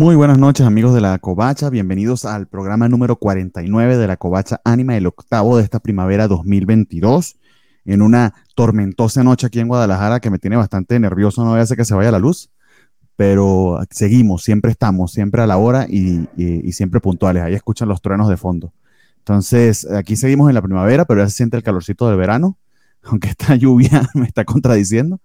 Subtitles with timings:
[0.00, 4.58] Muy buenas noches amigos de la Covacha, bienvenidos al programa número 49 de la Covacha
[4.64, 7.36] Anima, el octavo de esta primavera 2022,
[7.84, 11.64] en una tormentosa noche aquí en Guadalajara que me tiene bastante nervioso, no voy a
[11.64, 12.48] hacer que se vaya la luz,
[13.14, 16.26] pero seguimos, siempre estamos, siempre a la hora y,
[16.72, 18.72] siempre puntuales, ahí escuchan los truenos de fondo.
[19.18, 22.56] Entonces, aquí seguimos en la primavera, pero ya se siente el calorcito del verano,
[23.02, 25.20] aunque esta lluvia me está contradiciendo.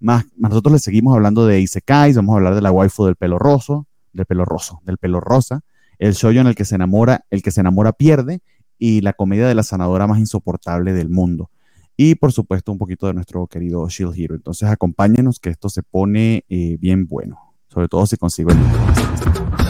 [0.00, 3.38] Más, nosotros le seguimos hablando de Isekais, vamos a hablar de la waifu del pelo
[3.38, 3.87] roso,
[4.18, 5.62] del pelo roso, del pelo rosa,
[5.98, 8.40] el shoyo en el que se enamora, el que se enamora pierde
[8.78, 11.50] y la comedia de la sanadora más insoportable del mundo.
[11.96, 14.34] Y por supuesto un poquito de nuestro querido Shield Hero.
[14.36, 19.67] Entonces acompáñenos que esto se pone eh, bien bueno, sobre todo si consigo el Muy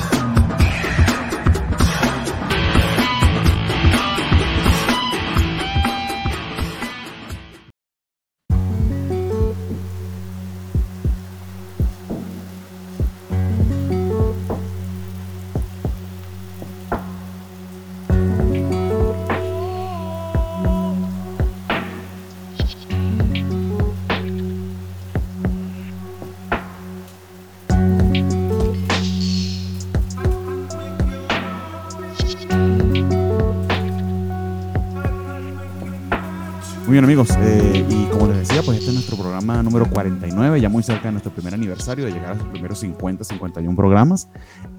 [36.98, 40.68] bien amigos, eh, y como les decía, pues este es nuestro programa número 49, ya
[40.68, 44.28] muy cerca de nuestro primer aniversario, de llegar a los primeros 50, 51 programas,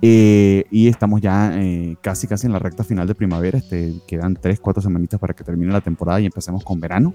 [0.01, 4.35] eh, y estamos ya eh, casi, casi en la recta final de primavera, este, quedan
[4.35, 7.13] 3, 4 semanitas para que termine la temporada y empecemos con verano.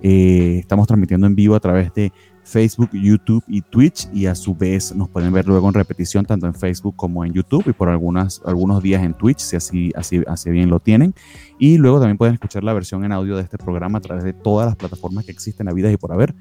[0.00, 2.12] Estamos transmitiendo en vivo a través de
[2.48, 6.46] Facebook, YouTube y Twitch y a su vez nos pueden ver luego en repetición tanto
[6.46, 10.22] en Facebook como en YouTube y por algunas, algunos días en Twitch si así, así,
[10.26, 11.14] así bien lo tienen.
[11.58, 14.32] Y luego también pueden escuchar la versión en audio de este programa a través de
[14.32, 16.34] todas las plataformas que existen a vida y por haber.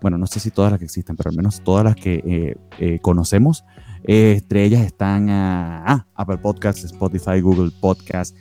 [0.00, 2.56] Bueno, no sé si todas las que existen, pero al menos todas las que eh,
[2.78, 3.64] eh, conocemos.
[4.04, 8.34] Eh, entre ellas están ah, Apple Podcasts, Spotify, Google Podcasts,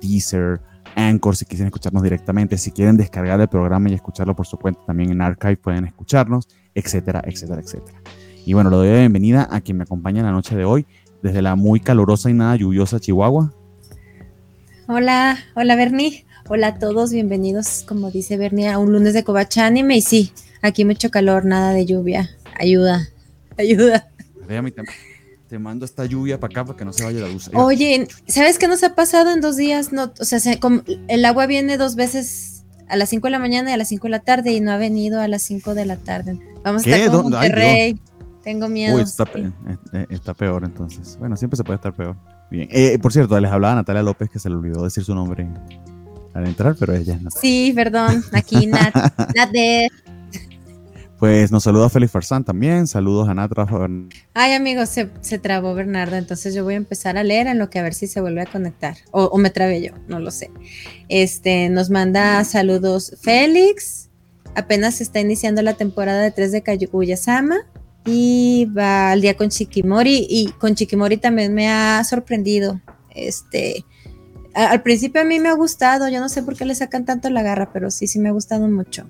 [0.00, 0.60] Deezer,
[0.96, 4.80] Anchor si quieren escucharnos directamente, si quieren descargar el programa y escucharlo por su cuenta
[4.86, 7.98] también en Archive pueden escucharnos, etcétera, etcétera, etcétera.
[8.46, 10.86] Y bueno, le doy la bienvenida a quien me acompaña en la noche de hoy
[11.22, 13.52] desde la muy calurosa y nada lluviosa Chihuahua.
[14.86, 19.66] Hola, hola Bernie, hola a todos, bienvenidos, como dice Bernie, a un lunes de Covacha
[19.66, 22.28] Anime y sí, aquí mucho calor, nada de lluvia,
[22.58, 23.08] ayuda,
[23.56, 24.10] ayuda
[25.54, 27.48] te mando esta lluvia para acá para que no se vaya la luz.
[27.54, 29.92] Oye, ¿sabes qué nos ha pasado en dos días?
[29.92, 30.40] No, o sea,
[31.06, 34.02] el agua viene dos veces a las 5 de la mañana y a las 5
[34.02, 36.40] de la tarde y no ha venido a las 5 de la tarde.
[36.64, 38.00] Vamos a estar con Monterrey.
[38.42, 38.96] Tengo miedo.
[38.96, 39.52] Uy, eh,
[39.92, 41.16] eh, está, peor entonces.
[41.20, 42.16] Bueno, siempre se puede estar peor.
[42.50, 42.66] Bien.
[42.72, 45.48] Eh, por cierto, les hablaba a Natalia López que se le olvidó decir su nombre
[46.34, 48.24] al entrar, pero ella es Sí, perdón.
[48.32, 48.92] Aquí Nat,
[49.36, 49.88] Nat de
[51.18, 52.86] pues nos saluda Félix Farsán también.
[52.86, 53.88] Saludos a Nat Rafa.
[54.34, 56.16] Ay, amigos, se, trabó Bernardo.
[56.16, 58.42] Entonces yo voy a empezar a leer en lo que a ver si se vuelve
[58.42, 58.96] a conectar.
[59.12, 60.50] O, me trabé yo, no lo sé.
[61.08, 64.10] Este nos manda saludos Félix.
[64.56, 67.58] Apenas está iniciando la temporada de 3 de Kaguya-sama.
[68.06, 70.26] Y va al día con Chikimori.
[70.28, 72.80] Y con Chikimori también me ha sorprendido.
[73.14, 73.84] Este.
[74.54, 77.28] Al principio a mí me ha gustado, yo no sé por qué le sacan tanto
[77.28, 79.08] la garra, pero sí, sí me ha gustado mucho.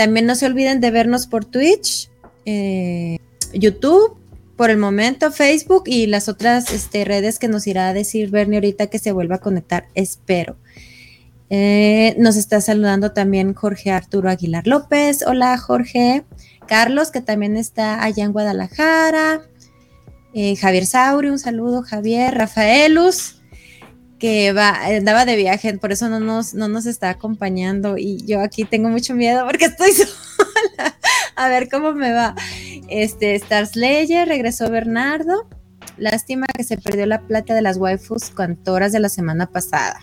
[0.00, 2.10] También no se olviden de vernos por Twitch,
[2.46, 3.18] eh,
[3.52, 4.16] YouTube,
[4.56, 8.56] por el momento Facebook y las otras este, redes que nos irá a decir Bernie
[8.56, 10.56] ahorita que se vuelva a conectar, espero.
[11.50, 15.22] Eh, nos está saludando también Jorge Arturo Aguilar López.
[15.26, 16.24] Hola Jorge.
[16.66, 19.42] Carlos, que también está allá en Guadalajara.
[20.32, 22.32] Eh, Javier Sauri, un saludo, Javier.
[22.32, 23.39] Rafaelus,
[24.20, 28.40] que va, andaba de viaje, por eso no nos, no nos está acompañando y yo
[28.40, 30.96] aquí tengo mucho miedo porque estoy sola.
[31.34, 32.36] A ver cómo me va.
[32.88, 35.48] Este, Star Slayer, regresó Bernardo.
[35.96, 40.00] Lástima que se perdió la plata de las waifus cantoras de la semana pasada.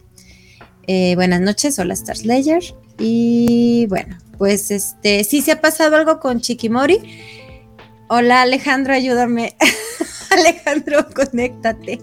[0.88, 2.64] Eh, buenas noches, hola Star Slayer.
[2.98, 7.00] Y bueno, pues este, sí se ha pasado algo con Chikimori.
[8.10, 9.56] Hola Alejandro, ayúdame.
[10.32, 12.00] Alejandro, conéctate.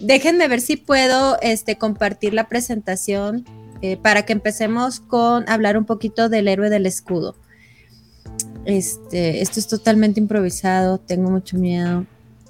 [0.00, 3.44] Déjenme ver si puedo este, compartir la presentación
[3.82, 7.36] eh, para que empecemos con hablar un poquito del héroe del escudo.
[8.64, 12.06] Este, esto es totalmente improvisado, tengo mucho miedo.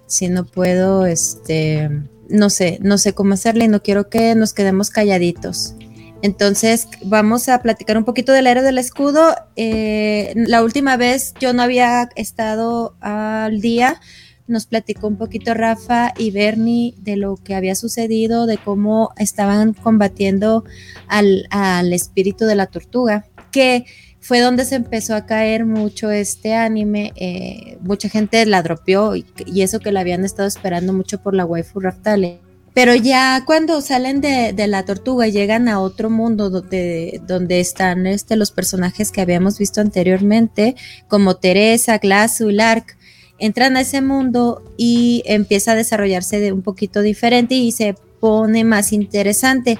[0.06, 1.90] Si no puedo, este,
[2.28, 5.74] no sé, no sé cómo hacerle y no quiero que nos quedemos calladitos.
[6.22, 9.34] Entonces, vamos a platicar un poquito del héroe del escudo.
[9.56, 14.00] Eh, la última vez yo no había estado al día
[14.46, 19.72] nos platicó un poquito Rafa y Bernie de lo que había sucedido, de cómo estaban
[19.72, 20.64] combatiendo
[21.08, 21.46] al,
[21.92, 23.86] espíritu de la tortuga, que
[24.20, 27.12] fue donde se empezó a caer mucho este anime.
[27.16, 29.24] Eh, mucha gente la dropeó y,
[29.62, 32.40] eso que la habían estado esperando mucho por la waifu Raftale.
[32.74, 38.06] Pero ya cuando salen de, la tortuga y llegan a otro mundo donde, donde están
[38.06, 40.74] este, los personajes que habíamos visto anteriormente,
[41.06, 42.96] como Teresa, Glass, Lark,
[43.38, 48.64] entran a ese mundo y empieza a desarrollarse de un poquito diferente y se pone
[48.64, 49.78] más interesante.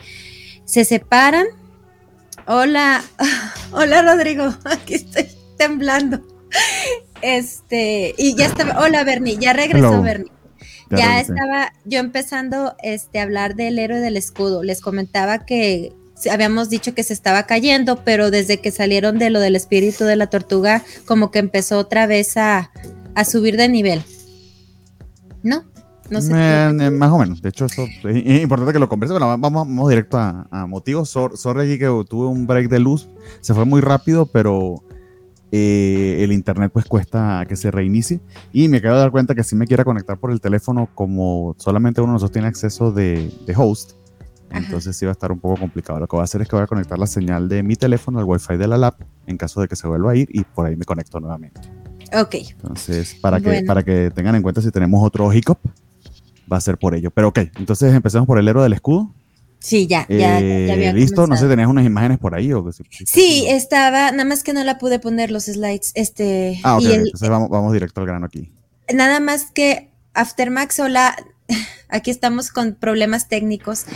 [0.64, 1.46] Se separan.
[2.46, 3.02] Hola,
[3.72, 6.20] hola Rodrigo, aquí estoy temblando.
[7.22, 10.30] Este, y ya estaba, hola Bernie, ya regresó Bernie.
[10.90, 14.62] Ya, estaba yo empezando este, a hablar del héroe del escudo.
[14.62, 15.92] Les comentaba que
[16.30, 20.16] habíamos dicho que se estaba cayendo, pero desde que salieron de lo del espíritu de
[20.16, 22.70] la tortuga, como que empezó otra vez a,
[23.14, 24.02] a subir de nivel.
[25.42, 25.64] ¿No?
[26.10, 26.32] No sé.
[26.34, 27.40] Eh, más o menos.
[27.40, 29.12] De hecho, eso es importante que lo converse.
[29.12, 31.08] Bueno, vamos, vamos directo a, motivos.
[31.10, 33.08] sorry aquí que tuve un break de luz.
[33.40, 34.82] Se fue muy rápido, pero
[35.50, 38.20] eh, el internet pues cuesta que se reinicie.
[38.52, 41.54] Y me acabo de dar cuenta que si me quiera conectar por el teléfono, como
[41.58, 43.92] solamente uno de nosotros tiene acceso de, host,
[44.54, 45.98] entonces sí va a estar un poco complicado.
[45.98, 48.18] Lo que voy a hacer es que voy a conectar la señal de mi teléfono
[48.18, 48.94] al wifi de la lab
[49.26, 51.60] en caso de que se vuelva a ir y por ahí me conecto nuevamente.
[52.12, 52.34] Ok.
[52.50, 55.58] Entonces, para que, para que tengan en cuenta si tenemos otro hiccup,
[56.50, 57.10] va a ser por ello.
[57.10, 59.12] Pero ok, entonces empecemos por el héroe del escudo.
[59.58, 62.52] Sí, ya, ya, eh, Listo, no sé, ¿tenías unas imágenes por ahí?
[62.52, 62.70] O
[63.06, 65.92] sí, estaba, nada más que no la pude poner los slides.
[65.94, 68.52] Este, ah, ok, entonces vamos, vamos directo al grano aquí.
[68.92, 71.16] Nada más que Aftermax, hola,
[71.88, 73.86] aquí estamos con problemas técnicos.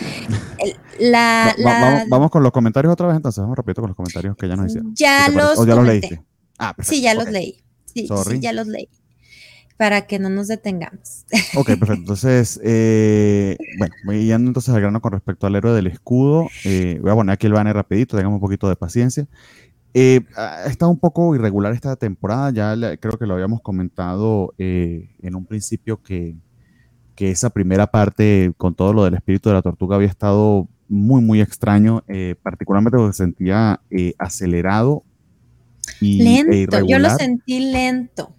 [1.01, 1.55] La,
[2.09, 4.67] vamos, con los comentarios otra vez, entonces vamos rápido con los comentarios que ya nos
[4.67, 4.93] hicieron.
[4.97, 6.21] Ya los, ya los leíste?
[6.59, 7.63] Ah, sí, ya los leí.
[7.85, 8.89] Sí, sí, ya los leí.
[9.77, 11.25] Para que no nos detengamos.
[11.55, 11.93] Ok, perfecto.
[11.95, 16.49] Entonces, eh, bueno, voy yendo entonces al grano con respecto al héroe del escudo.
[16.65, 19.29] Eh, voy a poner aquí el banner rapidito, tengamos un poquito de paciencia.
[19.95, 20.23] Eh,
[20.67, 26.03] estado un poco irregular esta temporada, ya creo que lo habíamos comentado en un principio
[26.03, 26.37] que,
[27.19, 31.21] que, esa primera parte con todo lo del espíritu de la tortuga había estado muy,
[31.21, 32.03] muy extraño,
[32.43, 33.81] particularmente porque se sentía
[34.19, 35.05] acelerado
[36.01, 38.35] lento, yo lo sentí lento.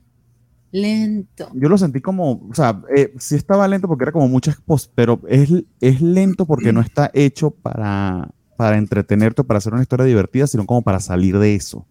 [0.72, 1.50] Lento.
[1.56, 4.92] Yo lo sentí como, o sea, eh, sí estaba lento porque era como muchas post,
[4.94, 5.50] pero es,
[5.82, 10.46] es lento porque no está hecho para, para entretenerte o para hacer una historia divertida,
[10.46, 11.88] sino como para salir de eso.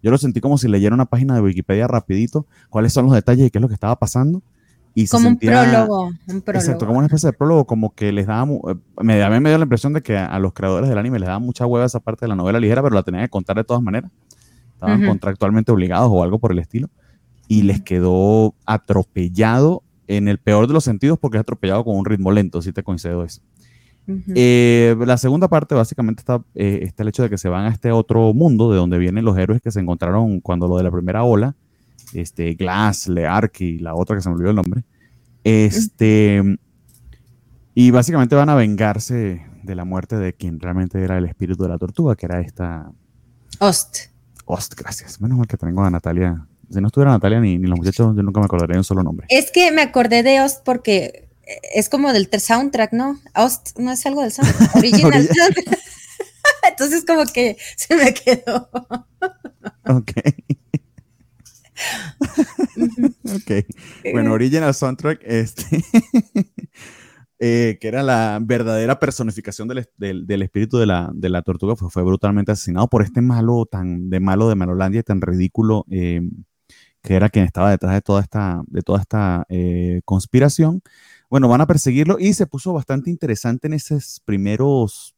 [0.00, 3.48] Yo lo sentí como si leyera una página de Wikipedia rapidito, cuáles son los detalles
[3.48, 4.42] y qué es lo que estaba pasando.
[4.94, 6.64] Y como un, prólogo, un prólogo.
[6.64, 9.50] Exacto, como una especie de prólogo, como que les daba, eh, me, a mí me
[9.50, 12.00] dio la impresión de que a, los creadores del anime les daba mucha hueva esa
[12.00, 14.10] parte de la novela ligera, pero la tenían que contar de todas maneras.
[14.74, 16.88] Estaban contractualmente obligados o algo por el estilo,
[17.46, 22.04] y les quedó atropellado en el peor de los sentidos porque es atropellado con un
[22.04, 23.42] ritmo lento, si te concedo eso.
[24.34, 27.68] Eh, la segunda parte básicamente está, eh, está, el hecho de que se van a
[27.68, 30.90] este otro mundo de donde vienen los héroes que se encontraron cuando lo de la
[30.90, 31.54] primera ola,
[32.14, 34.84] este, Glass, Leark y la otra que se me olvidó el nombre.
[35.44, 36.42] Este,
[37.74, 41.68] y básicamente van a vengarse de la muerte de quien realmente era el espíritu de
[41.68, 42.90] la tortuga, que era esta...
[43.58, 44.10] Ost
[44.76, 45.20] gracias.
[45.20, 46.46] Menos mal que tengo a Natalia.
[46.70, 49.26] Si no estuviera Natalia ni, los muchachos, yo nunca me acordaría de un solo nombre.
[49.30, 51.28] Es que me acordé de Ost porque
[51.74, 53.18] es como del soundtrack, ¿no?
[53.34, 55.28] Ost no es algo del soundtrack, original.
[56.68, 58.68] Entonces como que se me quedó.
[59.86, 60.12] ok.
[63.24, 64.12] ok.
[64.12, 65.64] Bueno, original soundtrack, este.
[67.42, 69.78] Eh, que era la verdadera personificación del,
[70.42, 75.00] espíritu de la, tortuga, fue, brutalmente asesinado por este malo tan de malo de Malolandia
[75.00, 76.20] y tan ridículo, eh,
[77.02, 80.82] que era quien estaba detrás de toda esta, de toda esta eh, conspiración.
[81.30, 85.14] Bueno, van a perseguirlo y se puso bastante interesante en esos primeros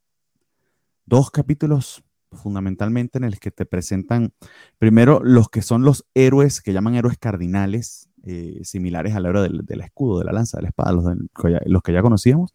[1.07, 2.04] dos capítulos
[2.37, 4.33] fundamentalmente en el que te presentan
[4.79, 9.81] primero los que son los héroes que llaman héroes cardinales eh, similares al héroe del,
[9.81, 12.55] escudo, de la lanza, de la espada, los, que ya conocíamos.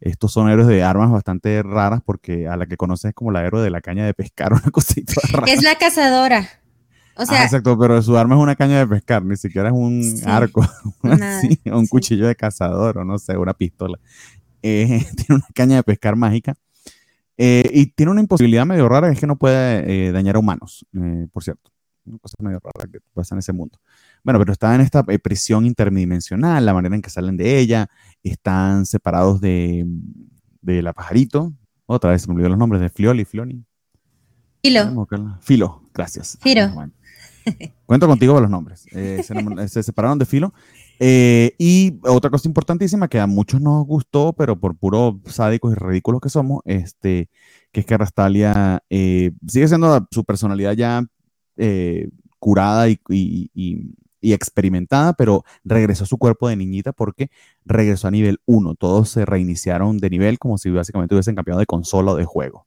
[0.00, 3.44] Estos son héroes de armas bastante raras porque a la que conoces es como la
[3.44, 5.52] héroe de la caña de pescar, una cosita rara.
[5.52, 6.48] Es la cazadora.
[7.16, 10.02] O sea, exacto, pero su arma es una caña de pescar, ni siquiera es un
[10.26, 10.66] arco,
[11.66, 14.00] un cuchillo de cazador o no sé, una pistola.
[14.62, 16.54] Eh, tiene una caña de pescar mágica.
[17.36, 20.86] Eh, y tiene una imposibilidad medio rara, es que no puede dañar a humanos,
[21.32, 21.70] por cierto.
[22.06, 23.78] Una cosa medio rara que pasa en ese mundo.
[24.24, 27.88] Bueno, pero están en esta eh, prisión interdimensional, la manera en que salen de ella,
[28.22, 29.86] están separados de,
[30.62, 31.52] la pajarito.
[31.86, 33.64] Otra vez se me olvidó los nombres de Flioli, Flioni.
[34.62, 35.06] Filo.
[35.42, 36.38] Filo, gracias.
[36.40, 36.70] Filo.
[37.84, 38.86] Cuento contigo con los nombres.
[38.92, 40.54] Eh, se, separaron de Filo.
[41.00, 45.74] Eh, y otra cosa importantísima que a muchos nos gustó, pero por puro sádicos y
[45.76, 47.28] ridículos que somos, este,
[47.72, 51.04] que es que Rastalia sigue siendo su personalidad ya
[51.56, 52.08] eh,
[52.38, 53.00] curada y,
[54.20, 57.30] experimentada, pero regresó a su cuerpo de niñita porque
[57.64, 58.74] regresó a nivel 1.
[58.74, 62.66] Todos se reiniciaron de nivel como si básicamente hubiesen cambiado de consola o de juego.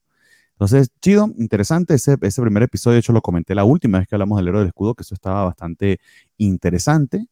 [0.54, 2.96] Entonces, chido, interesante ese primer episodio.
[2.96, 5.14] De hecho, lo comenté la última vez que hablamos del héroe del escudo, que eso
[5.16, 6.00] estaba bastante
[6.38, 7.28] interesante,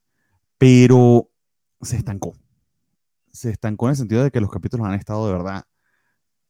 [0.57, 1.29] pero
[1.81, 2.33] se estancó.
[3.31, 5.63] Se estancó en el sentido de que los capítulos han estado de verdad.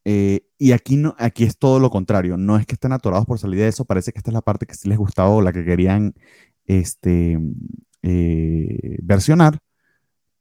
[0.05, 2.37] Eh, y aquí, no, aquí es todo lo contrario.
[2.37, 3.85] No es que estén atorados por salir de eso.
[3.85, 6.13] Parece que esta es la parte que sí les gustaba o la que querían
[6.65, 7.39] este,
[8.03, 9.61] eh, versionar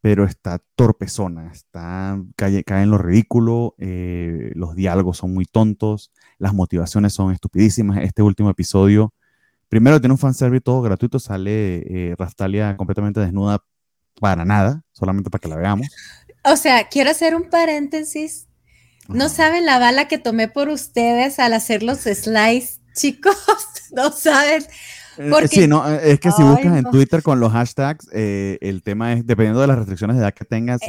[0.04, 6.12] pero está torpezona, está, cae, cae en lo ridículo, eh, los diálogos son muy tontos,
[6.36, 8.00] las motivaciones son estupidísimas.
[8.02, 9.14] Este último episodio,
[9.74, 13.58] primero tiene un fanservice todo gratuito, sale eh, Rastalia completamente desnuda
[14.20, 15.88] para nada, solamente para que la veamos.
[16.44, 18.46] O sea, quiero hacer un paréntesis.
[19.08, 23.36] No saben la bala que tomé por ustedes al hacer los slides, chicos.
[23.90, 24.64] No saben.
[25.18, 28.82] Eh, sí, no, eh, es que si buscas en Twitter con los hashtags, eh, el
[28.82, 30.80] tema es, dependiendo de las restricciones de edad que tengas,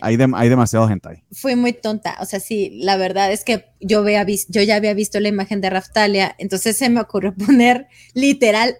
[0.00, 1.22] hay, hay demasiado gente ahí.
[1.32, 4.94] Fui muy tonta, o sea, sí, la verdad es que yo, vea, yo ya había
[4.94, 8.76] visto la imagen de Raftalia, entonces se me ocurrió poner literal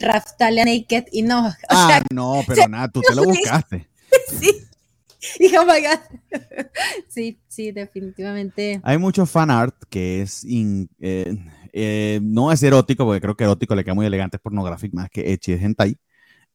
[0.00, 1.52] Raftalia naked y no.
[1.68, 3.88] ah, no, pero nada, tú te lo buscaste.
[4.40, 4.62] sí.
[5.40, 6.44] Y oh my God.
[7.08, 8.80] sí, sí, definitivamente.
[8.84, 10.44] Hay mucho fan art que es
[11.00, 11.36] eh,
[12.22, 15.32] no es erótico, porque creo que erótico le queda muy elegante, es pornográfico más que
[15.32, 15.96] echi, es hentai,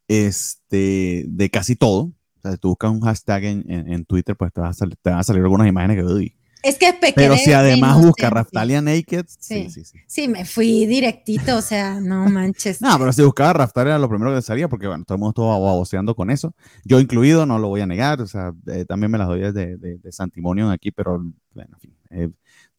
[0.08, 2.12] este, de casi todo.
[2.38, 5.10] O sea, si tú buscas un hashtag en, en, Twitter, pues te, a salir, te
[5.12, 6.04] van a salir algunas imágenes que...
[6.04, 6.96] Uy, es que es.
[7.16, 9.26] Pero si además busca Raftalia Naked.
[9.28, 9.70] Sí.
[9.70, 12.82] Sí, sí, sí, me fui directito, o sea, no manches.
[12.82, 15.48] no, pero si buscaba Raftalia lo primero que salía, porque bueno, todo el mundo estuvo
[15.48, 16.54] baboseando con eso.
[16.86, 19.52] Yo incluido, no lo voy a negar, o sea, eh, también me las doy de,
[19.52, 21.24] de, de Santimonio aquí, pero
[21.54, 21.96] bueno, en fin.
[22.12, 22.30] Eh,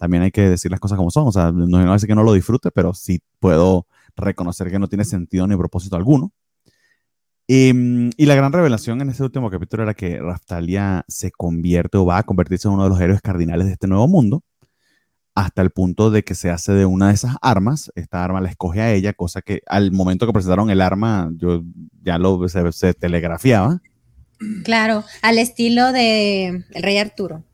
[0.02, 1.28] también hay que decir las cosas como son.
[1.28, 4.88] O sea, no, no decir que no lo disfrute, pero sí puedo reconocer que no
[4.88, 6.32] tiene sentido ni propósito alguno.
[7.46, 12.04] Em, y, la gran revelación en ese último capítulo era que Raftalia se convierte o
[12.04, 14.42] va a convertirse en uno de los héroes cardinales de este nuevo mundo,
[15.36, 17.92] hasta el punto de que se hace de una de esas armas.
[17.94, 21.62] Esta arma la escoge a ella, cosa que al momento que presentaron el arma, yo
[22.02, 23.80] ya lo se, telegrafiaba.
[24.64, 27.44] Claro, al estilo de el rey Arturo.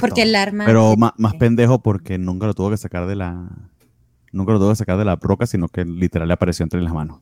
[0.00, 0.64] Porque el arma.
[0.66, 3.48] Pero más, pendejo porque nunca lo tuvo que sacar de la.
[4.32, 6.92] Nunca lo tuvo que sacar de la roca, sino que literal le apareció entre las
[6.92, 7.20] manos.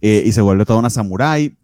[0.00, 1.56] Eh, y se vuelve toda una samurai.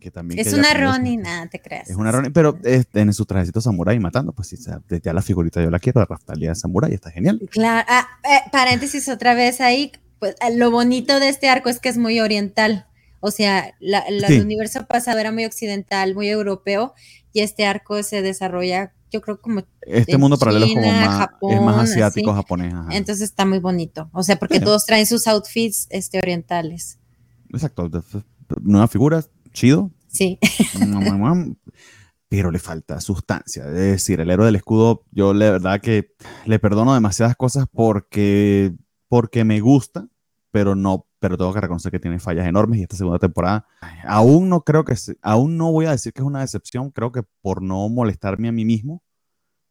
[0.00, 1.90] Que también es una Ronin, nada, te creas.
[1.90, 4.56] Es una Ronin, pero en su trajecito samurai matando, pues sí,
[5.02, 7.40] ya la figurita yo la quiero, la Raftalia samurai, está genial.
[7.50, 9.90] Claro, ah, eh, paréntesis otra vez ahí,
[10.20, 12.86] pues lo bonito de este arco es que es muy oriental.
[13.20, 16.94] O sea, el universo pasado era muy occidental, muy europeo,
[17.32, 19.62] y este arco se desarrolla, yo creo, como.
[19.82, 22.74] Este mundo paralelo es como más, es más asiático, japonés.
[22.90, 24.08] Entonces está muy bonito.
[24.12, 26.98] O sea, porque todos traen sus outfits este, orientales.
[27.50, 27.90] Exacto.
[28.62, 29.90] Nuevas figuras, chido.
[30.08, 30.38] Sí.
[32.28, 33.66] pero le falta sustancia.
[33.66, 38.72] Es decir, el héroe del escudo, yo la verdad que le perdono demasiadas cosas porque,
[39.08, 40.08] porque me gusta,
[40.56, 43.66] pero no pero tengo que reconocer que tiene fallas enormes y esta segunda temporada
[44.04, 47.22] aún no creo que, aún no voy a decir que es una decepción, creo que
[47.42, 49.02] por no molestarme a mí mismo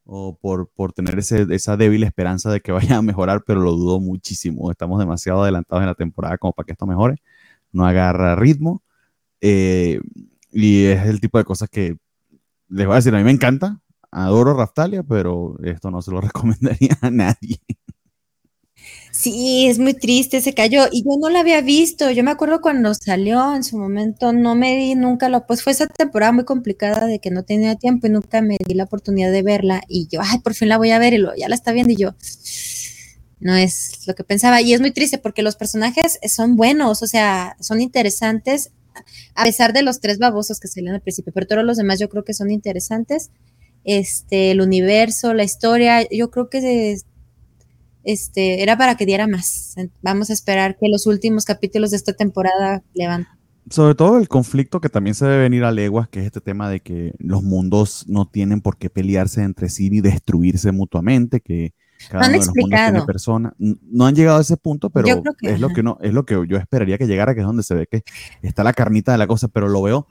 [0.03, 3.71] o por, por tener ese, esa débil esperanza de que vaya a mejorar, pero lo
[3.71, 4.69] dudo muchísimo.
[4.69, 7.15] Estamos demasiado adelantados en la temporada como para que esto mejore.
[7.71, 8.83] No agarra ritmo.
[9.41, 9.99] Eh,
[10.51, 11.97] y es el tipo de cosas que
[12.67, 13.81] les voy a decir, a mí me encanta.
[14.11, 17.59] Adoro Raftalia, pero esto no se lo recomendaría a nadie.
[19.25, 22.11] Sí, es muy triste, se cayó y yo no la había visto.
[22.11, 25.71] Yo me acuerdo cuando salió en su momento, no me di nunca lo, pues fue
[25.73, 29.31] esa temporada muy complicada de que no tenía tiempo y nunca me di la oportunidad
[29.31, 29.81] de verla.
[29.87, 31.91] Y yo, ay, por fin la voy a ver y lo, ya la está viendo
[31.91, 32.13] y yo,
[33.39, 34.61] no es lo que pensaba.
[34.61, 38.73] Y es muy triste porque los personajes son buenos, o sea, son interesantes,
[39.33, 42.09] a pesar de los tres babosos que salían al principio, pero todos los demás yo
[42.09, 43.31] creo que son interesantes.
[43.85, 46.95] Este, el universo, la historia, yo creo que
[48.05, 49.75] este, era para que diera más.
[50.01, 53.33] Vamos a esperar que los últimos capítulos de esta temporada levanten.
[53.69, 56.69] Sobre todo el conflicto que también se debe venir a leguas, que es este tema
[56.69, 61.73] de que los mundos no tienen por qué pelearse entre sí ni destruirse mutuamente, que
[62.09, 63.53] cada uno de los personas.
[63.57, 65.07] No han llegado a ese punto, pero
[65.41, 67.73] es lo que no, es lo que yo esperaría que llegara, que es donde se
[67.73, 68.03] ve que
[68.43, 70.07] está la carnita de la cosa, pero lo veo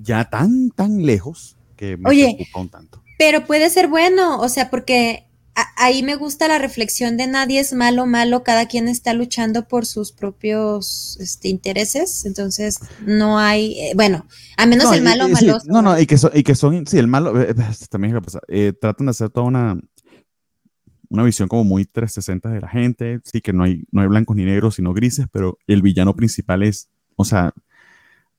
[0.00, 3.02] ya tan, tan lejos que me preocupa un tanto.
[3.18, 5.27] Pero puede ser bueno, o sea, porque
[5.76, 9.86] ahí me gusta la reflexión de nadie es malo, malo, cada quien está luchando por
[9.86, 15.58] sus propios este, intereses, entonces no hay, eh, bueno, a menos el malo, malo.
[15.66, 18.20] no, no, y que, son, y que son, sí, el malo, eh, eh, también es
[18.20, 18.40] que pasa,
[18.80, 19.78] tratan de hacer toda una,
[21.08, 24.36] una visión como muy 360 de la gente, sí que no hay, no hay blancos
[24.36, 27.52] ni negros, sino grises, pero el villano principal es, o sea,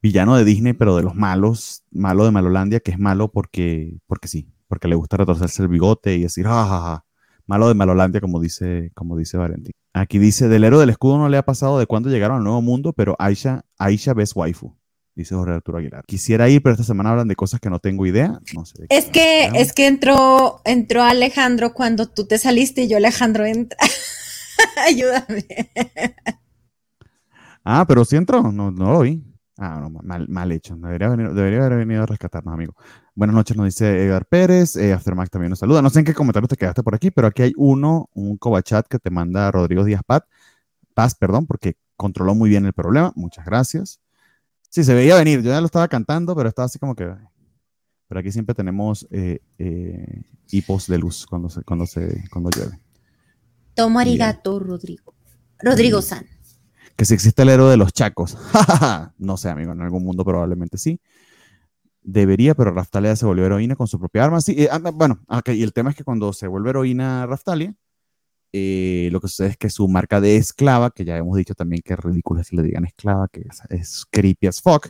[0.01, 4.27] villano de Disney, pero de los malos, malo de Malolandia, que es malo porque, porque
[4.27, 7.05] sí, porque le gusta retorcerse el bigote y decir, jajaja,
[7.50, 9.72] malo de Malolandia, como dice, como dice Valentín.
[9.94, 12.62] Aquí dice, del héroe del escudo no le ha pasado de cuándo llegaron al nuevo
[12.62, 14.77] mundo, pero Aisha, Aisha ves waifu
[15.15, 16.06] dice Jorge Arturo Aguilar.
[16.06, 18.39] Quisiera ir, pero esta semana hablan de cosas que no tengo idea.
[18.53, 22.98] No sé es que, es que entró, entró Alejandro cuando tú te saliste y yo
[22.98, 23.77] Alejandro entra.
[24.88, 25.46] Ayúdame.
[27.65, 29.22] Ah, pero sí entró, no, no lo vi.
[29.58, 30.77] Ah, no, mal, mal hecho.
[30.77, 32.75] Debería, debería haber venido a rescatarnos, amigo.
[33.19, 34.77] Buenas noches, nos dice Edgar Pérez.
[34.77, 35.81] Eh, Aftermax también nos saluda.
[35.81, 38.88] No sé en qué comentario te quedaste por aquí, pero aquí hay uno, un cobachat
[38.88, 40.21] que te manda Rodrigo Díaz Paz,
[40.93, 43.11] Paz, perdón, porque controló muy bien el problema.
[43.17, 43.99] Muchas gracias.
[44.69, 45.41] Sí, se veía venir.
[45.41, 47.13] Yo ya lo estaba cantando, pero estaba así como que.
[48.07, 50.21] Pero aquí siempre tenemos eh, eh,
[50.51, 52.79] hipos de luz cuando se, cuando se, cuando llueve.
[53.73, 55.13] Tomo arigato, Rodrigo.
[55.59, 56.25] Rodrigo San.
[56.95, 58.38] Que si existe el héroe de los chacos.
[59.17, 61.01] no sé, amigo, en algún mundo probablemente sí.
[62.12, 64.42] Debería, pero Raftalia se volvió heroína con su propia arma.
[64.42, 67.75] Sí, eh, ah, bueno, y el tema es que cuando se vuelve heroína Raftalia,
[68.51, 71.84] eh, lo que sucede es que su marca de esclava, que ya hemos dicho también
[71.86, 74.88] que es ridículo si le digan esclava, que es, creepy as fuck,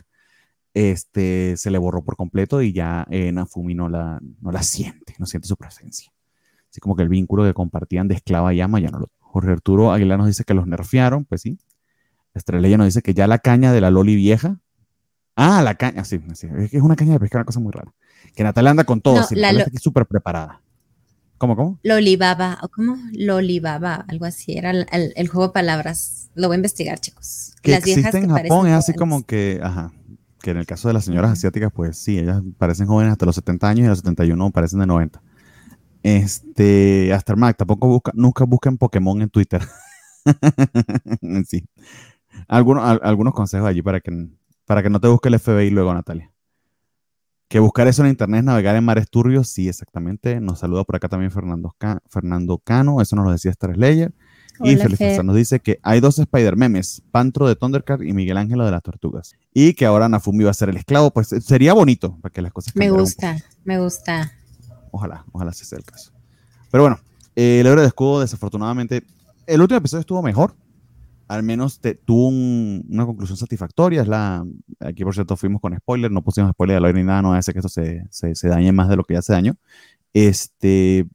[0.72, 5.14] este, se le borró por completo y ya eh, Nafumi no la, no la siente,
[5.18, 6.10] no siente su presencia.
[6.70, 9.10] Así como que el vínculo que compartían de esclava y ama ya no lo.
[9.18, 11.58] Jorge Arturo Aguilar nos dice que los nerfearon, pues sí.
[12.32, 14.59] Estrella nos dice que ya la caña de la Loli vieja.
[15.42, 17.94] Ah, la caña, sí, sí, es una caña de pescar, una cosa muy rara.
[18.34, 20.60] Que Natalia anda con todo, no, la súper preparada.
[21.38, 21.80] ¿Cómo, cómo?
[21.82, 22.98] Lolibaba, o cómo?
[23.12, 26.30] Lolibaba, algo así, era el, juego de palabras.
[26.34, 27.54] Lo voy a investigar, chicos.
[27.62, 29.94] Que existe en Japón es así como que, ajá,
[30.42, 33.36] que en el caso de las señoras asiáticas, pues sí, ellas parecen jóvenes hasta los
[33.36, 35.22] 70 años y a los 71 parecen de 90.
[36.02, 39.66] Este, hasta Mac, tampoco busca, nunca busquen Pokémon en Twitter.
[41.46, 41.64] sí.
[42.46, 44.28] Algunos, algunos consejos allí para que,
[44.70, 46.32] para que no te busque el FBI luego, Natalia.
[47.48, 50.40] Que buscar eso en internet, navegar en mares turbios, sí, exactamente.
[50.40, 51.74] Nos saluda por acá también Fernando,
[52.08, 54.14] Fernando Cano, eso nos lo decía Star Slayer.
[54.62, 58.70] y Felipe nos dice que hay dos Spider-Memes, Pantro de Thundercard y Miguel Ángel de
[58.70, 59.32] las Tortugas.
[59.52, 62.52] Y que ahora Nafumi va a ser el esclavo, pues sería bonito para que las
[62.52, 64.30] cosas Me gusta, me gusta.
[64.92, 66.12] Ojalá, ojalá se sea el caso.
[66.70, 67.00] Pero bueno,
[67.34, 69.02] el héroe de escudo, desafortunadamente,
[69.48, 70.54] el último episodio estuvo mejor,
[71.30, 74.02] al menos te, tuvo una conclusión satisfactoria.
[74.02, 74.44] Es la,
[74.80, 77.60] aquí, por cierto, fuimos con spoiler, no pusimos spoiler de ni nada, no hace que
[77.60, 79.54] esto se, se, dañe más de lo que ya se dañó.
[80.12, 81.06] Este,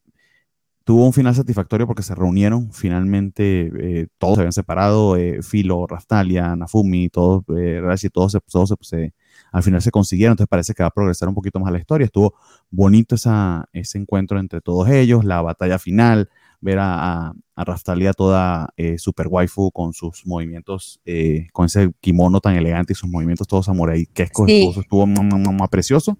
[0.84, 5.86] tuvo un final satisfactorio porque se reunieron finalmente, eh, todos se habían separado, eh, Filo,
[5.86, 9.12] Raftalia, Nafumi, todos, eh, todos, se, todos se,
[9.52, 12.06] al final se consiguieron, entonces parece que va a progresar un poquito más la historia.
[12.06, 12.34] Estuvo
[12.70, 18.68] bonito esa, ese encuentro entre todos ellos, la batalla final, ver a, a, Raftalia toda
[18.76, 23.46] eh, super waifu con sus movimientos, eh, con ese kimono tan elegante y sus movimientos
[23.46, 24.74] todos samurai, que sí.
[24.76, 26.18] estuvo más precioso,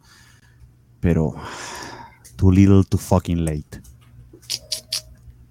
[1.01, 1.35] pero
[2.37, 3.81] too little, too fucking late.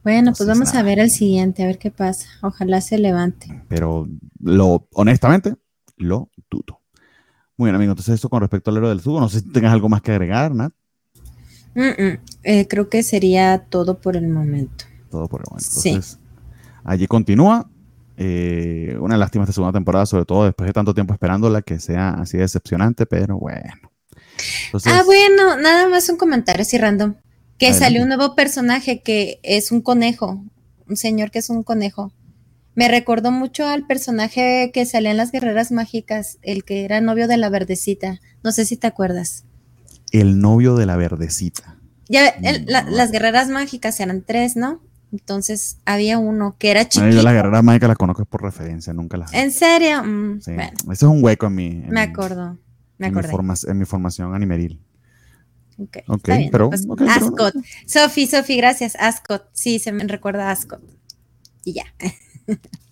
[0.03, 2.27] Bueno, pues vamos a ver el siguiente, a ver qué pasa.
[2.43, 3.63] Ojalá se levante.
[3.67, 4.07] Pero
[4.39, 5.55] lo, honestamente,
[5.97, 6.79] lo dudo.
[7.57, 7.93] Muy bien, amigo.
[7.93, 10.11] Entonces, eso con respecto al héroe del sur, no sé si tengas algo más que
[10.11, 10.73] agregar, Nat.
[11.75, 14.85] Eh, creo que sería todo por el momento.
[15.09, 15.69] Todo por el momento.
[15.75, 16.19] Entonces,
[16.83, 17.69] allí continúa.
[18.17, 22.11] Eh, una lástima esta segunda temporada, sobre todo después de tanto tiempo esperándola, que sea
[22.11, 23.73] así decepcionante, pero bueno.
[24.85, 27.15] ah, bueno, nada más un comentario así random.
[27.57, 30.43] Que salió un nuevo personaje que es un conejo,
[30.89, 32.11] un señor que es un conejo.
[32.73, 37.29] Me recordó mucho al personaje que salía en las guerreras mágicas, el que era novio
[37.29, 38.19] de la verdecita.
[38.43, 39.45] No sé si te acuerdas
[40.19, 41.77] el novio de la verdecita.
[42.07, 44.81] Ya, las guerreras mágicas eran tres, ¿no?
[45.11, 47.11] Entonces había uno que era chiquito.
[47.11, 49.33] yo las guerreras mágicas las conozco por referencia, nunca las.
[49.33, 50.03] ¿En serio?
[50.03, 50.51] Mm, sí.
[50.51, 51.69] Ese es un hueco en mi.
[51.69, 52.57] me acuerdo.
[52.97, 53.21] Me en, mi
[53.67, 54.81] en mi formación animeril.
[55.77, 56.69] Ok, okay pero.
[56.69, 57.53] Pues, Ascot.
[57.85, 58.95] Sofi, Sofi, gracias.
[58.99, 59.49] Ascot.
[59.53, 60.81] Sí, se me recuerda a Ascot.
[61.63, 61.85] Y ya.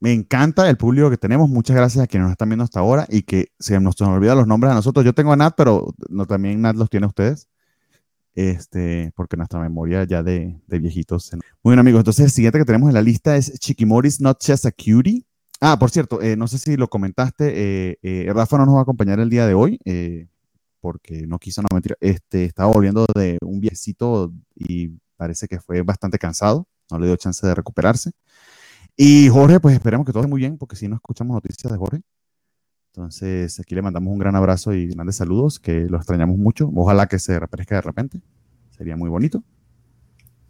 [0.00, 1.50] Me encanta el público que tenemos.
[1.50, 4.38] Muchas gracias a quienes nos están viendo hasta ahora y que se nos, nos olvidan
[4.38, 5.04] los nombres a nosotros.
[5.04, 7.48] Yo tengo a Nat, pero no, también Nat los tiene ustedes.
[8.34, 11.32] Este, porque nuestra memoria ya de, viejitos.
[11.64, 12.00] Muy bien, amigos.
[12.00, 15.26] Entonces, el siguiente que tenemos en la lista es Chiquimoris Not Just a Cutie.
[15.60, 17.90] Ah, por cierto, eh, no sé si lo comentaste.
[17.90, 19.80] Eh, eh, Rafa no nos va a acompañar el día de hoy
[20.80, 21.96] porque no quiso, no mentira.
[22.00, 26.68] Este, estaba volviendo de un viejecito y parece que fue bastante cansado.
[26.90, 28.12] No le dio chance de recuperarse.
[29.00, 31.78] Y Jorge, pues esperemos que todo esté muy bien, porque si no escuchamos noticias de
[31.78, 32.00] Jorge.
[32.92, 36.68] Entonces, aquí le mandamos un gran abrazo y grandes saludos, que lo extrañamos mucho.
[36.74, 38.20] Ojalá que se refresque de repente.
[38.76, 39.44] Sería muy bonito.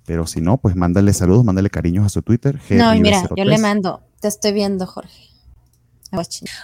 [0.06, 2.58] Pero si no, pues mándale saludos, mándale cariños a su Twitter.
[2.70, 5.28] No, y mira, yo le mando, te estoy viendo, Jorge.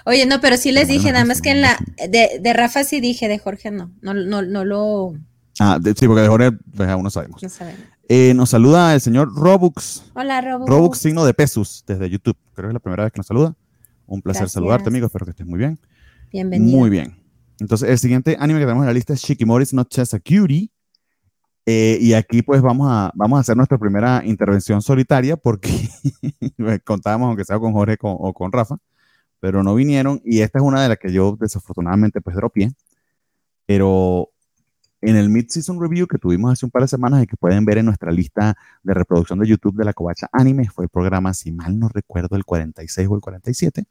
[0.06, 3.00] Oye, no, pero sí les dije, nada más que en la de, de, Rafa sí
[3.02, 5.12] dije, de Jorge no, no, no, no lo.
[5.60, 7.42] Ah, sí, porque de Jorge pues, aún no sabemos.
[7.42, 7.93] No sabemos.
[8.08, 10.04] Eh, nos saluda el señor Robux.
[10.14, 10.68] Hola, Robux.
[10.68, 12.36] Robux, signo de pesos desde YouTube.
[12.54, 13.56] Creo que es la primera vez que nos saluda.
[14.06, 15.06] Un placer saludarte, amigo.
[15.06, 15.78] Espero que estés muy bien.
[16.30, 16.78] Bienvenido.
[16.78, 17.16] Muy bien.
[17.58, 20.70] Entonces, el siguiente anime que tenemos en la lista es Shikimori's Not Just a Cutie.
[21.66, 25.70] Eh, y aquí pues vamos a, vamos a hacer nuestra primera intervención solitaria porque
[26.84, 28.76] contábamos, aunque sea con Jorge o con Rafa,
[29.40, 32.70] pero no vinieron y esta es una de las que yo desafortunadamente pues dropié.
[33.64, 34.28] Pero
[35.08, 37.78] en el Mid-Season Review que tuvimos hace un par de semanas y que pueden ver
[37.78, 41.52] en nuestra lista de reproducción de YouTube de la Covacha Anime, fue el programa, si
[41.52, 43.84] mal no recuerdo, el 46 o el 47.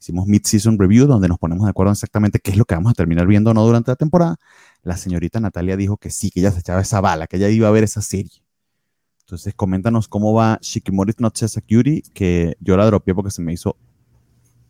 [0.00, 2.94] Hicimos Mid-Season Review donde nos ponemos de acuerdo exactamente qué es lo que vamos a
[2.94, 4.36] terminar viendo o no durante la temporada
[4.84, 7.66] la señorita Natalia dijo que sí, que ella se echaba esa bala, que ella iba
[7.66, 8.42] a ver esa serie.
[9.20, 13.76] Entonces, coméntanos cómo va Shikimori's Not Cutie, que yo la dropeé porque se me hizo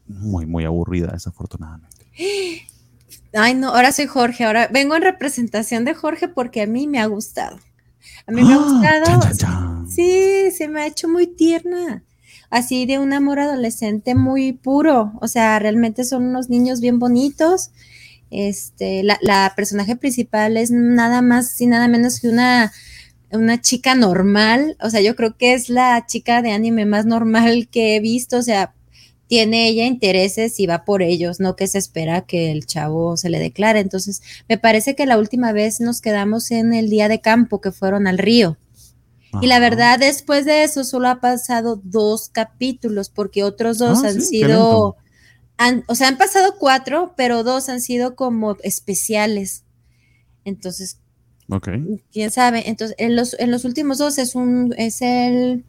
[0.06, 2.06] muy, muy aburrida, desafortunadamente.
[3.34, 7.00] Ay, no, ahora soy Jorge, ahora vengo en representación de Jorge porque a mí me
[7.00, 7.58] ha gustado.
[8.26, 9.16] A mí me ha ¡Ah!
[9.16, 9.86] gustado.
[9.88, 12.02] Sí, se me ha hecho muy tierna.
[12.50, 15.12] Así de un amor adolescente muy puro.
[15.20, 17.70] O sea, realmente son unos niños bien bonitos
[18.36, 22.72] este, la, personaje principal es nada más y nada menos que una,
[23.30, 24.76] una chica normal.
[24.80, 28.36] O sea, yo creo que es la chica de anime más normal que he visto.
[28.38, 28.74] O sea,
[29.34, 33.30] tiene ella intereses y va por ellos, no que se espera que el chavo se
[33.30, 33.80] le declare.
[33.80, 37.72] Entonces, me parece que la última vez nos quedamos en el día de campo que
[37.72, 38.56] fueron al río.
[39.42, 44.10] Y la verdad, después de eso solo ha pasado dos capítulos, porque otros dos ah,
[44.10, 44.96] han sido
[45.88, 49.64] o sea, han pasado cuatro, pero dos han sido como especiales.
[50.44, 51.00] Entonces,
[52.12, 52.68] quién sabe.
[52.68, 55.64] Entonces, en los, en los últimos dos es un, es el,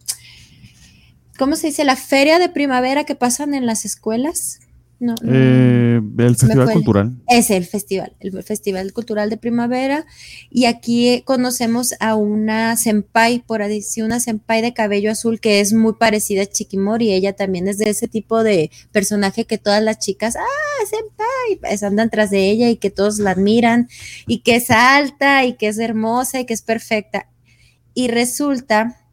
[1.38, 1.84] ¿cómo se dice?
[1.84, 4.60] La feria de primavera que pasan en las escuelas.
[4.98, 7.16] No, eh, el Festival Cultural.
[7.28, 10.06] Es el festival, el Festival Cultural de Primavera.
[10.50, 15.74] Y aquí conocemos a una senpai, por ahí una senpai de cabello azul que es
[15.74, 17.12] muy parecida a Chikimori.
[17.12, 21.84] Ella también es de ese tipo de personaje que todas las chicas, ah, senpai, pues
[21.84, 23.90] andan tras de ella y que todos la admiran
[24.28, 27.28] y que es alta y que es hermosa y que es perfecta.
[27.94, 29.05] Y resulta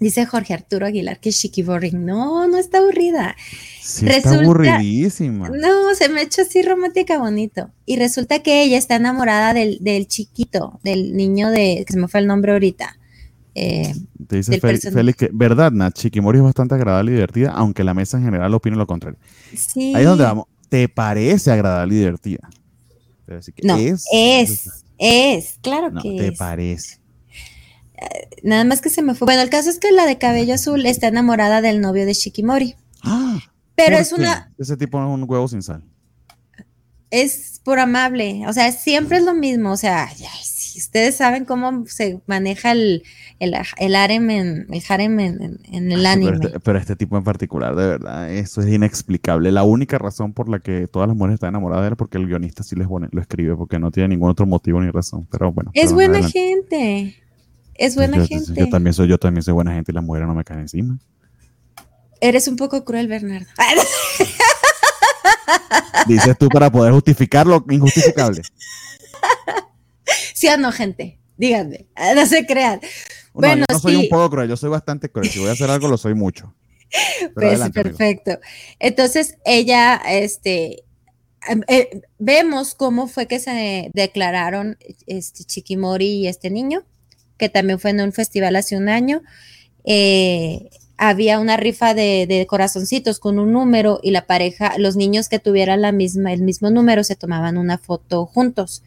[0.00, 2.06] Dice Jorge Arturo Aguilar que es chiqui boring.
[2.06, 3.36] No, no está aburrida.
[3.82, 5.50] Sí, está aburridísima.
[5.50, 7.70] No, se me echó así romántica bonito.
[7.84, 12.20] Y resulta que ella está enamorada del, chiquito, del niño de, que se me fue
[12.20, 12.96] el nombre ahorita.
[13.54, 13.92] Eh,
[14.26, 18.16] Te dice Félix, que, verdad, Nat, Chiquimori es bastante agradable y divertida, aunque la mesa
[18.16, 19.18] en general opina lo contrario.
[19.54, 19.92] Sí.
[19.94, 20.46] Ahí es donde vamos.
[20.70, 22.48] ¿Te parece agradable y divertida?
[23.62, 26.99] no, es, es, es, claro no, que te parece
[28.42, 29.26] nada más que se me fue.
[29.26, 32.76] Bueno, el caso es que la de cabello azul está enamorada del novio de Shikimori.
[33.02, 33.38] Ah,
[33.74, 34.52] pero es una.
[34.58, 35.82] Ese tipo es un huevo sin sal.
[37.10, 39.72] Es por amable, o sea, siempre es lo mismo.
[39.72, 40.08] O sea,
[40.42, 43.02] si ustedes saben cómo se maneja el,
[43.40, 45.58] el, el harem, en, el harem en,
[45.92, 46.38] el anime.
[46.40, 49.50] Este, pero este, tipo en particular, de verdad, eso es inexplicable.
[49.50, 52.18] La única razón por la que todas las mujeres están enamoradas de él es porque
[52.18, 55.26] el guionista sí les pone, lo escribe, porque no tiene ningún otro motivo ni razón.
[55.30, 55.72] Pero bueno.
[55.74, 57.16] Es buena gente.
[57.80, 58.52] Es buena gente.
[58.54, 60.98] Yo también soy, yo también soy buena gente y las mujeres no me caen encima.
[62.20, 63.46] Eres un poco cruel, Bernardo.
[66.06, 68.42] Dices tú para poder justificar lo injustificable.
[70.34, 71.18] Sí o no, gente.
[71.38, 71.86] Díganme.
[72.14, 72.80] No se crean.
[73.32, 75.30] bueno, yo no soy un poco cruel, yo soy bastante cruel.
[75.30, 76.54] Si voy a hacer algo, lo soy mucho.
[77.34, 78.38] pues perfecto.
[78.78, 80.84] Entonces, ella, este,
[81.48, 86.84] em, eh, vemos cómo fue que se declararon este Chiquimori y este niño
[87.40, 89.22] que también fue en un festival hace un año.
[89.84, 95.38] Eh, había una rifa de, corazoncitos con un número y la pareja, los niños que
[95.38, 98.82] tuvieran la misma, el mismo número se tomaban una foto juntos.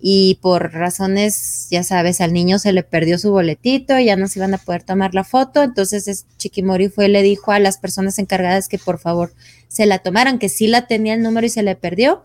[0.00, 4.28] Y por razones, ya sabes, al niño se le perdió su boletito y ya no
[4.28, 5.62] se iban a poder tomar la foto.
[5.62, 9.32] Entonces Chiquimori fue le dijo a las personas encargadas que por favor
[9.66, 12.22] se la tomaran, que sí la tenía el número y se le perdió.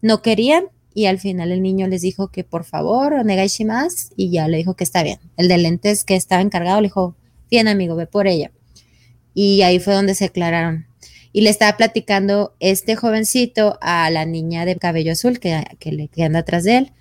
[0.00, 0.64] No querían
[0.96, 3.22] y al final el niño les dijo que por favor,
[3.66, 5.18] más y ya le dijo que está bien.
[5.36, 7.14] El de lentes que estaba encargado le dijo,
[7.50, 8.50] bien amigo, ve por ella.
[9.34, 10.86] Y ahí fue donde se aclararon.
[11.34, 16.38] Y le estaba platicando este jovencito a la niña de cabello azul que, que, anda
[16.38, 16.92] atrás de él.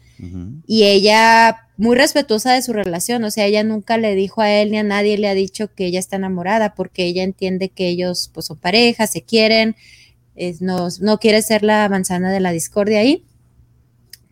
[0.67, 4.71] Y ella, muy respetuosa de su relación, o sea, ella nunca le dijo a él
[4.71, 8.29] ni a nadie le ha dicho que ella está enamorada porque ella entiende que ellos
[8.33, 9.77] pues son pareja, se quieren,
[10.59, 13.23] no, no quiere ser la manzana de la discordia ahí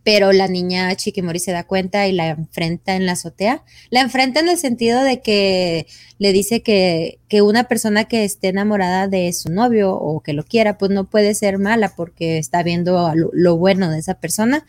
[0.03, 3.63] pero la niña Chiquimori se da cuenta y la enfrenta en la azotea.
[3.89, 5.87] La enfrenta en el sentido de que
[6.19, 10.43] le dice que, que, una persona que esté enamorada de su novio o que lo
[10.43, 14.65] quiera, pues no puede ser mala porque está viendo lo, bueno de esa persona,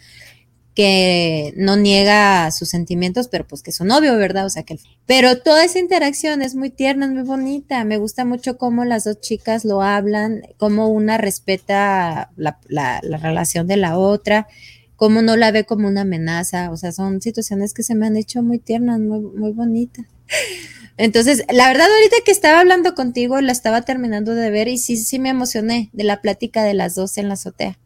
[0.75, 4.47] que no niega sus sentimientos, pero pues que es su novio, ¿verdad?
[4.47, 4.79] O sea que...
[5.07, 7.85] Pero toda esa interacción es muy tierna, es muy bonita.
[7.85, 13.69] Me gusta mucho cómo las dos chicas lo hablan, cómo una respeta la, la relación
[13.69, 14.49] de la otra
[14.97, 18.17] cómo no la ve como una amenaza, o sea, son situaciones que se me han
[18.17, 20.07] hecho muy tiernas, muy, muy bonitas.
[20.97, 24.97] Entonces, la verdad, ahorita que estaba hablando contigo, la estaba terminando de ver y sí,
[24.97, 27.79] sí me emocioné de la plática de las dos en la azotea.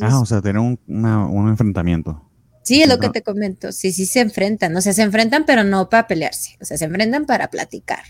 [0.00, 2.26] ah, o sea, tener un, un enfrentamiento.
[2.62, 3.72] Sí, es lo que te comento.
[3.72, 4.74] Sí, sí se enfrentan.
[4.76, 6.56] O sea, se enfrentan, pero no para pelearse.
[6.60, 8.04] O sea, se enfrentan para platicar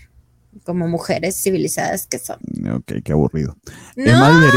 [0.63, 2.37] como mujeres civilizadas que son.
[2.73, 3.57] Ok, qué aburrido.
[3.95, 4.47] No,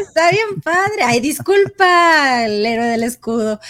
[0.00, 1.02] está bien padre.
[1.04, 3.60] Ay, disculpa, el héroe del escudo.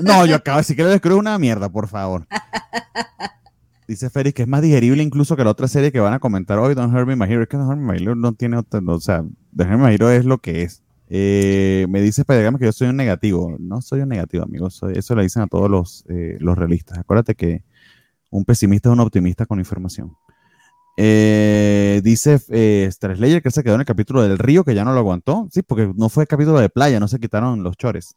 [0.00, 2.26] No, yo acabo de decir que el escudo es una mierda, por favor.
[3.88, 6.58] Dice Félix que es más digerible incluso que la otra serie que van a comentar
[6.58, 7.42] hoy, Me My Hero.
[7.42, 10.38] Es que Me My Hero no tiene otra, o sea, Me My Hero es lo
[10.38, 10.82] que es.
[11.10, 13.56] Eh, me dice Pedegame que yo soy un negativo.
[13.58, 14.80] No soy un negativo, amigos.
[14.94, 16.98] eso le dicen a todos los, eh, los realistas.
[16.98, 17.64] Acuérdate que
[18.30, 20.14] un pesimista es un optimista con información.
[21.00, 24.92] Eh, dice eh, Slayer que se quedó en el capítulo del río, que ya no
[24.92, 25.48] lo aguantó.
[25.52, 28.16] Sí, porque no fue el capítulo de playa, no se quitaron los chores.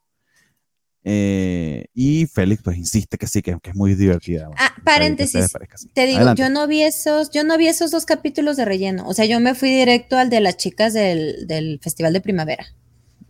[1.04, 4.48] Eh, y Félix pues insiste que sí, que, es muy divertida.
[4.58, 5.46] Ah, paréntesis.
[5.94, 9.06] Te digo, yo no vi esos, yo no vi esos dos capítulos de relleno.
[9.06, 12.66] O sea, yo me fui directo al de las chicas del, Festival de Primavera.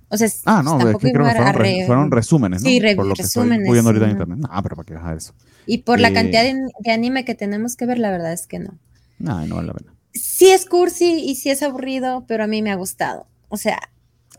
[0.09, 2.71] O sea, ah, no, es que creo que fueron, resúmenes, ¿no?
[2.71, 3.69] Sí, por lo que resúmenes.
[3.69, 4.39] Estoy ahorita en internet.
[4.51, 5.35] Ah, pero para qué dejar eso.
[5.67, 8.59] Y por la cantidad de, de anime que tenemos que ver, la verdad es que
[8.59, 8.79] no.
[9.23, 9.95] No, no vale la pena.
[10.13, 13.27] Sí es cursi y sí es aburrido, pero a mí me ha gustado.
[13.49, 13.79] O sea,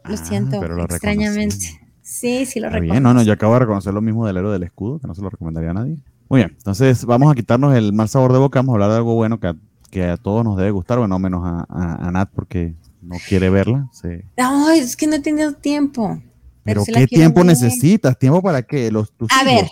[0.06, 1.80] lo ah, siento extrañamente.
[2.02, 2.92] Sí, sí lo reconozco.
[2.92, 5.16] Bien, no, no, yo acabo de reconocer lo mismo del héroe del escudo, que no
[5.16, 5.98] se lo recomendaría a nadie.
[6.30, 8.98] Muy bien, entonces vamos a quitarnos el mal sabor de boca, vamos a hablar de
[8.98, 9.56] algo bueno que a,
[9.90, 13.90] que a todos nos debe gustar, bueno, menos a, a, Nat porque no quiere verla.
[14.38, 16.22] No, es que no he tenido tiempo.
[16.64, 18.18] Pero, ¿qué tiempo necesitas?
[18.18, 18.92] ¿Tiempo para qué?
[18.92, 19.68] Los, a ver.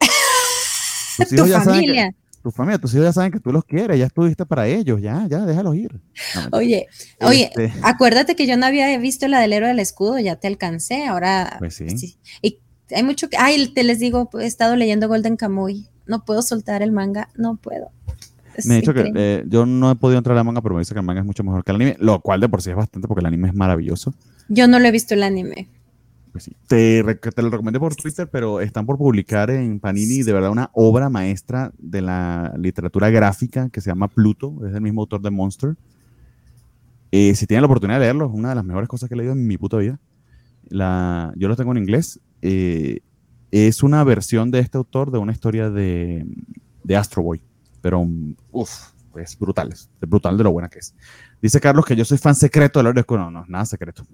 [1.36, 2.14] tu familia
[2.44, 5.26] tu familia, tus hijos ya saben que tú los quieres, ya estuviste para ellos, ya,
[5.30, 5.98] ya, déjalos ir.
[6.52, 6.88] oye,
[7.22, 10.46] oye, este acuérdate que yo no había visto la del héroe del escudo, ya te
[10.46, 11.56] alcancé, ahora.
[11.58, 12.18] Pues sí.
[12.42, 12.58] Y
[12.94, 16.82] hay mucho que, ay, te les digo, he estado leyendo Golden Kamuy, no puedo soltar
[16.82, 17.92] el manga, no puedo.
[18.66, 20.82] me he dicho que eh, yo no he podido entrar a la manga, pero me
[20.82, 22.68] dice que el manga es mucho mejor que el anime, lo cual de por sí
[22.68, 24.12] es bastante porque el anime es maravilloso.
[24.48, 25.70] Yo no lo he visto el anime.
[26.34, 30.50] Pues te, te, lo recomendé por Twitter, pero están por publicar en Panini de verdad
[30.50, 35.22] una obra maestra de la literatura gráfica que se llama Pluto, es el mismo autor
[35.22, 35.76] de Monster.
[37.12, 39.16] Eh, si tienen la oportunidad de leerlo, es una de las mejores cosas que he
[39.18, 40.00] leído en mi puta vida.
[40.70, 42.18] La, yo lo tengo en inglés.
[42.42, 42.98] Eh,
[43.52, 46.26] es una versión de este autor de una historia de,
[46.82, 47.42] de Astro Boy,
[47.80, 48.04] pero
[48.50, 50.96] uff, es brutal, es brutal de lo buena que es.
[51.40, 54.04] Dice Carlos que yo soy fan secreto de la No, no, nada secreto.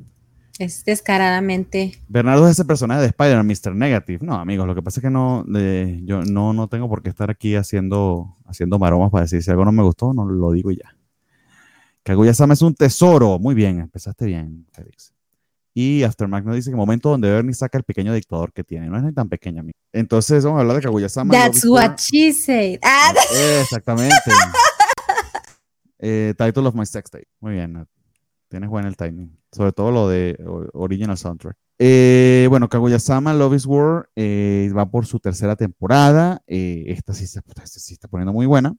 [0.61, 2.03] Es descaradamente.
[2.07, 3.75] Bernardo es ese personaje de Spider-Man, Mr.
[3.75, 4.19] Negative.
[4.27, 7.31] No, amigos, lo que pasa es que no, yo no, no tengo por qué estar
[7.31, 10.95] aquí haciendo, haciendo maromas para decir si algo no me gustó, no lo digo ya.
[12.03, 13.39] Kaguya-sama es un tesoro.
[13.39, 15.15] Muy bien, empezaste bien, Félix.
[15.73, 18.89] Y Aftermath nos dice que momento donde Bernie saca el pequeño dictador que tiene.
[18.89, 19.79] No es ni tan pequeño, amigo.
[19.95, 21.33] Entonces vamos a hablar de Kaguya-sama.
[21.33, 22.81] That's what she said.
[22.83, 23.15] Ah.
[23.63, 24.15] Exactamente.
[26.01, 27.29] eh, title of my sex tape.
[27.41, 27.87] Muy bien.
[28.51, 29.39] Tienes buen el timing.
[29.53, 30.37] Sobre todo lo de
[30.73, 31.57] Original Soundtrack.
[31.79, 36.43] Eh, bueno, Kaguya-sama Love is War eh, va por su tercera temporada.
[36.49, 38.75] Eh, esta, sí se, sí está poniendo muy buena.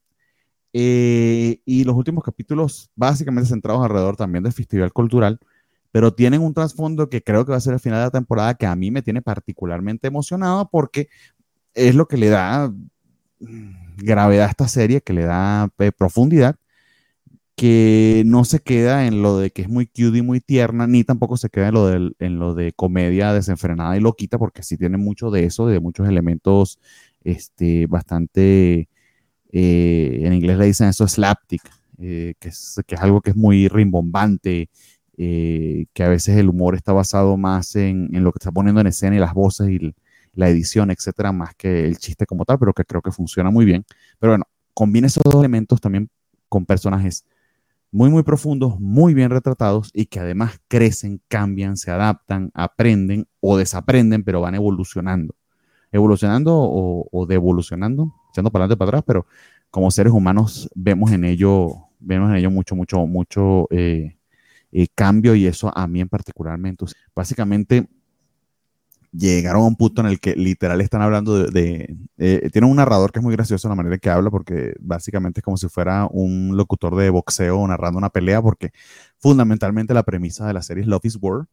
[0.74, 5.40] y los últimos capítulos básicamente centrados alrededor también del festival cultural,
[5.90, 8.54] pero tienen un trasfondo que creo que va a ser el final de la temporada
[8.54, 11.08] que a mí me tiene particularmente emocionado porque
[11.72, 12.68] es lo que le da
[13.40, 16.56] mm, gravedad a esta serie, que le da profundidad
[17.62, 21.04] que no se queda en lo de que es muy cute y muy tierna, ni
[21.04, 24.76] tampoco se queda en lo de, en lo de comedia desenfrenada y loquita, porque sí
[24.76, 26.80] tiene mucho de eso, de muchos elementos
[27.22, 28.88] este, bastante,
[29.52, 31.62] eh, en inglés le dicen eso slapstick,
[32.00, 34.68] eh, que, es, que, es, algo que es muy rimbombante,
[35.16, 38.80] eh, que a veces el humor está basado más en, en, lo que está poniendo
[38.80, 39.94] en escena y las voces y
[40.34, 43.64] la edición, etcétera, más que el chiste como tal, pero que creo que funciona muy
[43.64, 43.84] bien.
[44.18, 46.10] Pero bueno, combina esos dos elementos también
[46.48, 47.24] con personajes
[47.92, 53.56] muy, muy profundos, muy bien retratados y que además crecen, cambian, se adaptan, aprenden o
[53.56, 55.34] desaprenden, pero van evolucionando.
[55.92, 59.26] Evolucionando o, o devolucionando, echando para adelante para atrás, pero
[59.70, 64.16] como seres humanos vemos en ello, vemos en ello mucho, mucho, mucho eh,
[64.70, 66.86] eh, cambio y eso a mí en particularmente.
[67.14, 67.88] Básicamente,
[69.12, 71.96] llegaron a un punto en el que literal están hablando de...
[72.16, 75.40] Eh, tiene un narrador que es muy gracioso la manera en que habla porque básicamente
[75.40, 78.72] es como si fuera un locutor de boxeo narrando una pelea porque
[79.18, 81.46] fundamentalmente la premisa de la serie es Love is War,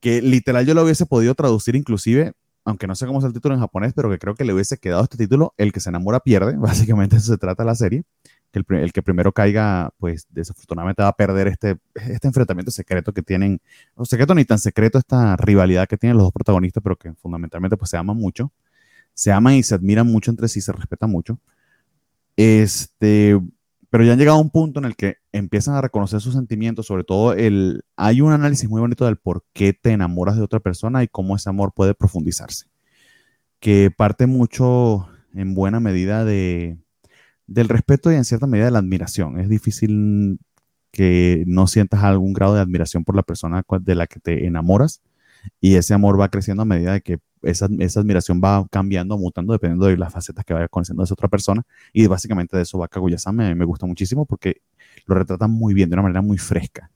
[0.00, 2.32] que literal yo lo hubiese podido traducir inclusive,
[2.64, 4.78] aunque no sé cómo es el título en japonés, pero que creo que le hubiese
[4.78, 8.04] quedado este título, El que se enamora pierde, básicamente eso se trata la serie
[8.52, 13.22] que el, que primero caiga, pues desafortunadamente va a perder este, este enfrentamiento secreto que
[13.22, 13.60] tienen,
[13.96, 17.76] no secreto ni tan secreto, esta rivalidad que tienen los dos protagonistas, pero que fundamentalmente
[17.76, 18.52] pues se aman mucho,
[19.14, 21.38] se aman y se admiran mucho entre sí, se respetan mucho.
[22.36, 23.38] Este,
[23.90, 26.86] pero ya han llegado a un punto en el que empiezan a reconocer sus sentimientos,
[26.86, 30.60] sobre todo el, hay un análisis muy bonito del por qué te enamoras de otra
[30.60, 32.66] persona y cómo ese amor puede profundizarse,
[33.58, 36.78] que parte mucho en buena medida de
[37.50, 39.40] del respeto y en cierta medida de la admiración.
[39.40, 40.38] Es difícil
[40.92, 45.02] que no sientas algún grado de admiración por la persona de la que te enamoras
[45.60, 49.86] y ese amor va creciendo a medida de que esa, admiración va cambiando, mutando, dependiendo
[49.86, 51.62] de las facetas que vaya conociendo de esa otra persona.
[51.92, 54.62] Y básicamente de eso va Kaguya-sama me, me gusta muchísimo porque
[55.06, 56.90] lo retratan muy bien, de una manera muy fresca.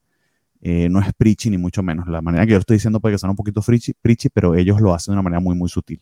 [0.61, 2.07] Eh, no es preachy ni mucho menos.
[2.07, 4.81] La manera que yo lo estoy diciendo puede que sea un poquito preachy, pero ellos
[4.81, 6.01] lo hacen de una manera muy, muy sutil.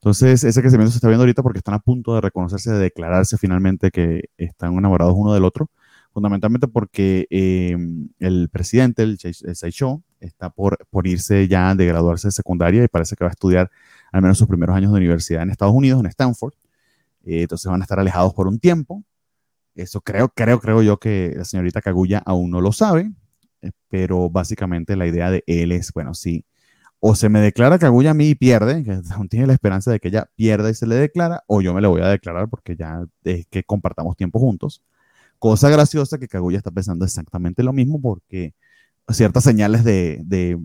[0.00, 3.36] Entonces, ese crecimiento se está viendo ahorita porque están a punto de reconocerse, de declararse
[3.36, 5.70] finalmente que están enamorados uno del otro,
[6.12, 9.18] fundamentalmente porque em, el presidente, el,
[9.56, 13.32] Saicho, está por, por irse ya de graduarse de secundaria y parece que va a
[13.32, 13.70] estudiar
[14.12, 16.54] al menos sus primeros años de universidad en Estados Unidos, en Stanford.
[17.24, 19.02] Eh, entonces van a estar alejados por un tiempo.
[19.74, 23.12] Eso creo, creo, creo yo que la señorita Kaguya aún no lo sabe,
[23.62, 26.44] eh, pero básicamente la idea de él es, bueno, sí
[27.00, 30.00] o se me declara Kaguya a mí y pierde, que aún tiene la esperanza de
[30.00, 32.76] que ella pierda y se le declara, o yo me le voy a declarar porque
[32.76, 34.82] ya es que compartamos tiempo juntos.
[35.38, 38.54] Cosa graciosa que Kaguya está pensando exactamente lo mismo porque
[39.10, 40.58] ciertas señales de,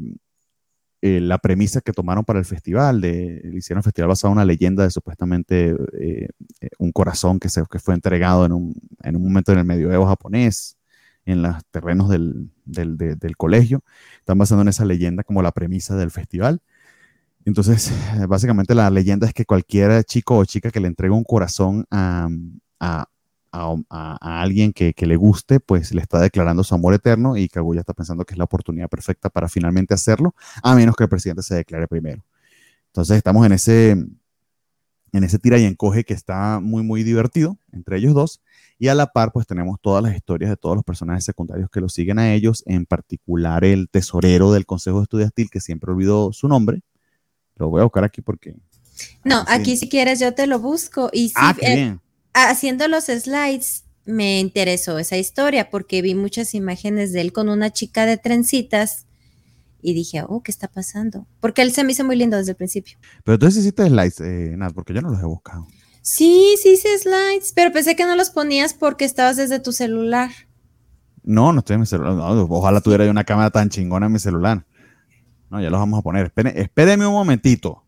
[1.01, 4.45] eh, la premisa que tomaron para el festival, de, hicieron un festival basado en una
[4.45, 6.29] leyenda de supuestamente eh,
[6.79, 10.77] un corazón que fue entregado en un, en un momento en el medioevo japonés,
[11.25, 13.83] en los terrenos del, del, colegio.
[14.19, 16.61] Están basando en esa leyenda como la premisa del festival.
[17.45, 17.91] Entonces,
[18.27, 22.27] básicamente la leyenda es que cualquier chico o chica que le entregue un corazón a,
[22.79, 23.07] a,
[23.51, 27.81] a, alguien que, que, le guste, pues le está declarando su amor eterno y Kaguya
[27.81, 31.43] está pensando que es la oportunidad perfecta para finalmente hacerlo, a menos que el presidente
[31.43, 32.25] se declare primero.
[32.87, 37.97] Entonces, estamos en ese, en ese tira y encoge que está muy, muy divertido entre
[37.97, 38.41] ellos dos.
[38.83, 41.79] Y a la par, pues tenemos todas las historias de todos los personajes secundarios que
[41.79, 46.49] lo siguen a ellos, en particular el tesorero del Consejo Estudiantil, que siempre olvidó su
[46.49, 46.81] nombre.
[47.55, 48.57] Lo voy a buscar aquí porque...
[49.23, 51.09] No, aquí si quieres yo te lo busco.
[51.13, 51.97] Y si, ah, eh,
[52.33, 57.71] haciendo los slides, me interesó esa historia porque vi muchas imágenes de él con una
[57.71, 59.05] chica de trencitas
[59.81, 61.25] y dije, oh, ¿qué está pasando?
[61.39, 62.97] Porque él se me hizo muy lindo desde el principio.
[63.23, 65.67] Pero entonces hiciste slides, eh, Nat, porque yo no los he buscado.
[66.03, 70.29] Sí, sí hice slides, pero pensé que no los ponías porque estabas desde tu celular.
[71.23, 72.13] No, no estoy en mi celular.
[72.49, 74.65] ojalá tuviera yo una cámara tan chingona en mi celular.
[75.49, 76.29] No, ya los vamos a poner.
[76.55, 77.85] Espérenme un momentito.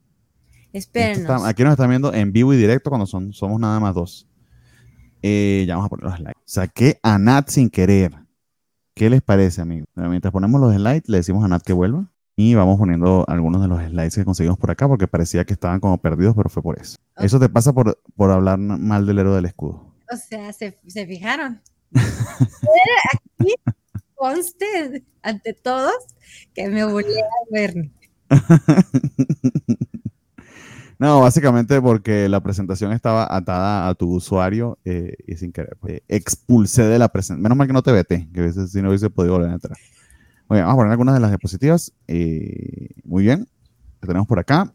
[0.72, 1.44] Espérenos.
[1.44, 4.30] aquí nos están viendo en vivo y directo cuando son, somos nada más dos.
[5.22, 6.36] Eh, ya vamos a poner los slides.
[6.46, 8.14] Saqué a Nat sin querer.
[8.94, 9.90] ¿Qué les parece, amigos?
[9.94, 12.10] Mientras ponemos los slides, le decimos a Nat que vuelva.
[12.38, 15.80] Y vamos poniendo algunos de los slides que conseguimos por acá porque parecía que estaban
[15.80, 16.98] como perdidos, pero fue por eso.
[17.18, 19.94] Eso te pasa por, por hablar mal del héroe del escudo.
[20.12, 21.62] O sea, se, se fijaron.
[21.94, 23.56] Aquí
[24.16, 25.94] conste ante todos
[26.54, 27.92] que me volví a ver.
[30.98, 35.78] No, básicamente porque la presentación estaba atada a tu usuario eh, y sin querer.
[35.80, 37.44] Pues, expulsé de la presentación.
[37.44, 39.56] Menos mal que no te vete, que a veces si no hubiese podido volver a
[39.56, 39.78] entrar.
[40.48, 41.94] Muy vamos a poner algunas de las diapositivas.
[42.08, 43.48] Eh, muy bien,
[44.00, 44.72] que tenemos por acá.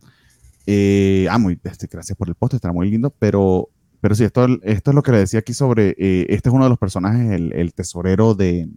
[0.67, 3.69] Eh, ah, muy, este, gracias por el post, está muy lindo, pero,
[4.01, 6.65] pero sí, esto, esto es lo que le decía aquí sobre, eh, este es uno
[6.65, 8.69] de los personajes, el, tesorero de,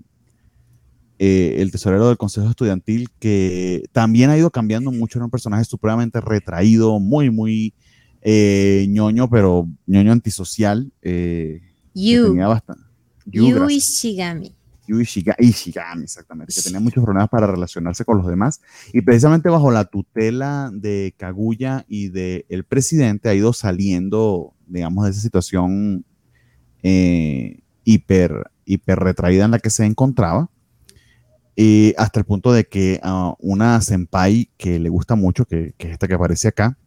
[1.19, 6.21] el tesorero del Consejo Estudiantil, que también ha ido cambiando mucho, era un personaje supremamente
[6.21, 7.73] retraído, muy, muy
[8.23, 10.91] ñoño, pero ñoño antisocial.
[11.93, 12.27] Yu.
[12.27, 12.83] Tenía bastante.
[13.69, 14.55] Ishigami.
[14.87, 18.61] Yui Ishigami, exactamente, que tenía muchos problemas para relacionarse con los demás.
[18.91, 25.05] Y precisamente bajo la tutela de Kaguya y del el presidente ha ido saliendo, digamos,
[25.05, 26.05] de esa situación
[26.81, 30.49] eh, hiper, hiper retraída en la que se encontraba.
[31.55, 35.87] Y hasta el punto de que a una senpai que le gusta mucho, que, que
[35.87, 36.77] es esta que aparece acá,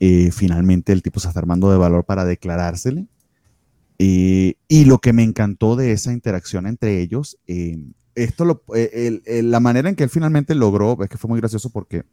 [0.00, 3.06] eh, finalmente el tipo se está armando de valor para declarársele
[3.98, 7.78] eh, y lo que me encantó de esa interacción entre ellos, eh,
[8.14, 8.62] esto
[9.26, 12.04] la manera en que él finalmente logró, es que fue muy gracioso porque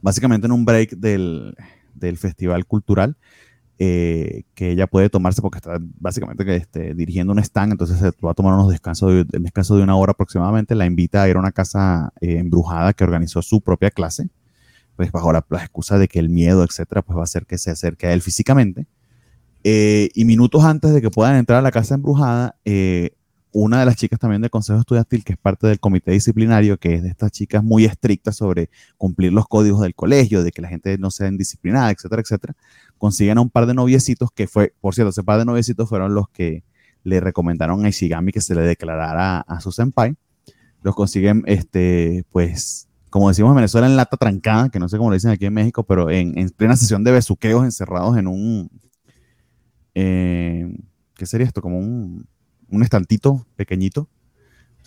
[0.00, 1.54] básicamente en un break del,
[2.16, 3.16] festival cultural,
[3.80, 8.32] eh, que ella puede tomarse porque está básicamente este, dirigiendo un stand, entonces se va
[8.32, 11.36] a tomar unos descansos de, un descanso de una hora aproximadamente, la invita a ir
[11.36, 14.30] a una casa eh, embrujada que organizó su propia clase,
[14.96, 17.70] pues bajo la, excusa de que el miedo, etcétera, pues va a hacer que se
[17.70, 18.86] acerque a él físicamente.
[19.70, 22.56] Eh, y minutos antes de que puedan entrar a la casa embrujada,
[23.52, 26.94] una de las chicas también del Consejo Estudiantil, que es parte del comité disciplinario, que
[26.94, 30.68] es de estas chicas muy estrictas sobre cumplir los códigos del colegio, de que la
[30.68, 32.56] gente no sea indisciplinada, etcétera, etcétera,
[32.96, 36.14] consiguen a un par de noviecitos que fue, por cierto, ese par de noviecitos fueron
[36.14, 36.64] los que
[37.04, 40.14] le recomendaron a Ishigami que se le declarara a, su senpai.
[40.82, 45.10] Los consiguen, este, pues, como decimos en Venezuela, en lata trancada, que no sé cómo
[45.10, 48.70] le dicen aquí en México, pero en, plena sesión de besuqueos encerrados en un,
[49.98, 50.76] eh,
[51.14, 51.62] ¿qué sería esto?
[51.62, 52.26] Como un
[52.70, 54.08] un estantito pequeñito,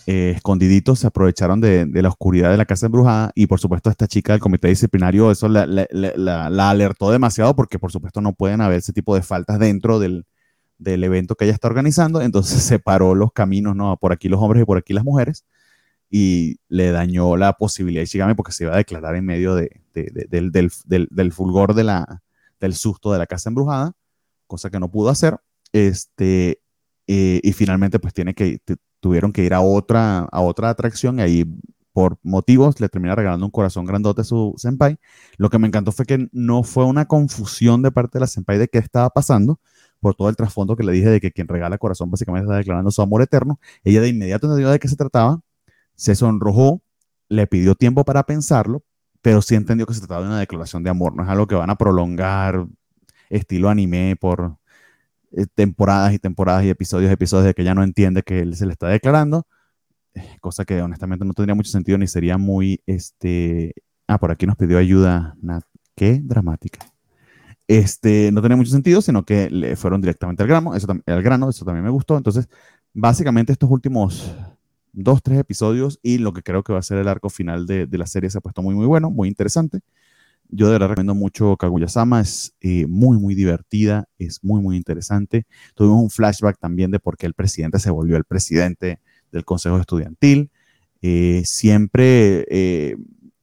[0.07, 4.07] eh, escondiditos, se aprovecharon de, la oscuridad de la casa embrujada y por supuesto esta
[4.07, 8.93] chica del comité disciplinario eso la, alertó demasiado porque por supuesto no pueden haber ese
[8.93, 10.25] tipo de faltas dentro del,
[10.79, 13.95] evento que ella está organizando, entonces separó los caminos, ¿no?
[13.97, 15.45] Por aquí los hombres y por aquí las mujeres
[16.09, 19.81] y le dañó la posibilidad de Shigami porque se iba a declarar en medio de,
[19.93, 23.93] del, del, fulgor del susto de la casa embrujada,
[24.51, 25.37] cosa que no pudo hacer.
[25.73, 26.61] Este,
[27.07, 28.59] eh, y finalmente pues tiene que,
[28.99, 31.45] tuvieron que ir a otra, a otra atracción y ahí
[31.93, 34.97] por motivos le termina regalando un corazón grandote a su senpai.
[35.37, 38.57] Lo que me encantó fue que no fue una confusión de parte de la senpai
[38.57, 39.59] de qué estaba pasando,
[39.99, 42.91] por todo el trasfondo que le dije de que quien regala corazón básicamente está declarando
[42.91, 43.59] su amor eterno.
[43.83, 45.41] Ella de inmediato entendió de qué se trataba,
[45.95, 46.81] se sonrojó,
[47.29, 48.83] le pidió tiempo para pensarlo,
[49.21, 51.55] pero sí entendió que se trataba de una declaración de amor, no es algo que
[51.55, 52.67] van a prolongar
[53.31, 54.57] estilo anime por
[55.31, 58.55] eh, temporadas y temporadas y episodios y episodios de que ya no entiende que él
[58.55, 59.47] se le está declarando,
[60.13, 63.73] eh, cosa que honestamente no tendría mucho sentido ni sería muy, este,
[64.07, 65.63] ah, por aquí nos pidió ayuda, Nat,
[65.95, 66.79] qué dramática.
[67.67, 71.49] Este, no tenía mucho sentido, sino que le fueron directamente al grano, eso, al grano,
[71.49, 72.17] eso también me gustó.
[72.17, 72.49] Entonces,
[72.93, 74.35] básicamente estos últimos
[74.91, 77.87] dos, tres episodios y lo que creo que va a ser el arco final de,
[77.87, 79.79] de la serie se ha puesto muy, muy bueno, muy interesante.
[80.51, 85.45] Yo de verdad recomiendo mucho Kaguya-sama, es eh, muy, muy divertida, es muy, muy interesante.
[85.75, 88.99] Tuvimos un flashback también de por qué el presidente se volvió el presidente
[89.31, 90.51] del Consejo Estudiantil.
[91.01, 92.97] Eh, siempre eh,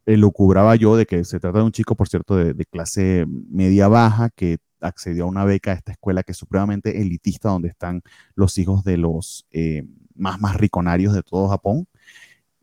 [0.07, 4.31] lucubraba yo de que se trata de un chico, por cierto, de, de clase media-baja
[4.31, 8.03] que accedió a una beca a esta escuela que es supremamente elitista, donde están
[8.35, 9.85] los hijos de los eh,
[10.15, 11.87] más, más riconarios de todo Japón.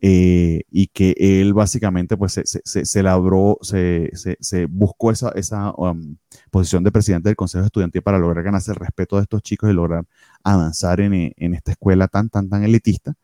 [0.00, 5.72] Eh, y que él básicamente pues se, se, se labró, se, se, buscó esa, esa
[5.72, 6.16] um,
[6.50, 9.72] posición de presidente del Consejo Estudiantil para lograr ganarse el respeto de estos chicos y
[9.72, 10.04] lograr
[10.44, 13.14] avanzar en, en esta escuela tan, tan, tan elitista.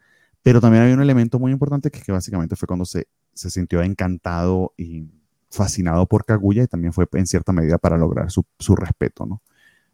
[0.43, 3.83] Pero también hay un elemento muy importante que, que básicamente fue cuando se, se sintió
[3.83, 5.07] encantado y
[5.51, 9.43] fascinado por Kaguya y también fue en cierta medida para lograr su, su respeto, ¿no?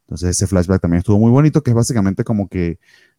[0.09, 2.79] Entonces ese flashback también estuvo muy bonito, que es básicamente como que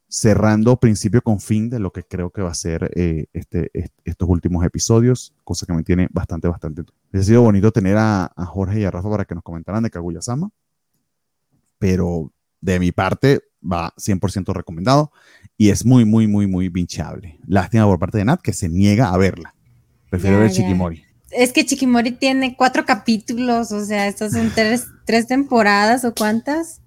[0.10, 3.70] cerrando principio con fin de lo que creo que va a ser eh, este,
[4.03, 6.82] estos últimos episodios, cosa que me tiene bastante, bastante.
[7.14, 10.49] Ha sido bonito tener a, Jorge y a Rafa para que nos comentaran de Kaguya-sama,
[11.78, 15.12] pero de mi parte va 100% recomendado
[15.55, 17.39] y es muy, muy, muy, muy vinchable.
[17.45, 19.53] Lástima por parte de Nat que se niega a verla.
[20.10, 21.03] Prefiero ver Chikimori.
[21.30, 26.82] Es que Chikimori tiene cuatro capítulos, o sea, estas son tres, tres temporadas o cuántas.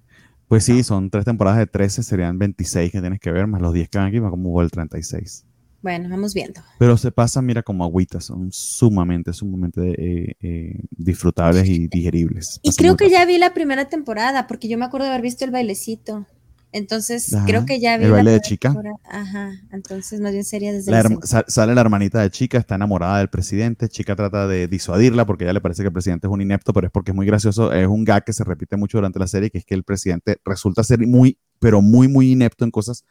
[0.53, 3.73] Pues sí, son tres temporadas de 13, serían 26 que tienes que ver, más los
[3.73, 5.47] 10 que van aquí, va como el 36.
[5.81, 6.61] Bueno, vamos viendo.
[6.77, 12.59] Pero se pasa, mira, como agüitas, son sumamente, sumamente eh, eh, disfrutables y digeribles.
[12.61, 15.43] Y creo que ya vi la primera temporada, porque yo me acuerdo de haber visto
[15.43, 16.27] el bailecito.
[16.73, 18.05] Entonces, creo que ya vi.
[18.05, 18.75] El baile de chica.
[19.05, 19.51] Ajá.
[19.71, 21.03] Entonces, más bien sería desde la
[21.47, 23.87] Sale la hermanita de chica, está enamorada del presidente.
[23.87, 26.87] Chica trata de disuadirla porque ya le parece que el presidente es un inepto, pero
[26.87, 27.71] es porque es muy gracioso.
[27.71, 30.39] Es un gag que se repite mucho durante la serie, que es que el presidente
[30.43, 33.05] resulta ser muy, pero muy, muy inepto en cosas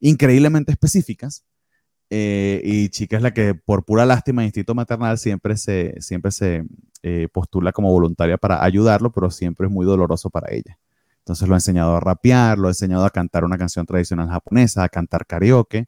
[0.00, 1.44] increíblemente específicas.
[2.10, 6.64] Eh, y Chica es la que, por pura lástima, instinto maternal, siempre se, siempre se
[7.02, 10.78] eh, postula como voluntaria para ayudarlo, pero siempre es muy doloroso para ella.
[11.28, 14.82] Entonces lo he enseñado a rapear, lo he enseñado a cantar una canción tradicional japonesa,
[14.84, 15.84] a cantar karaoke,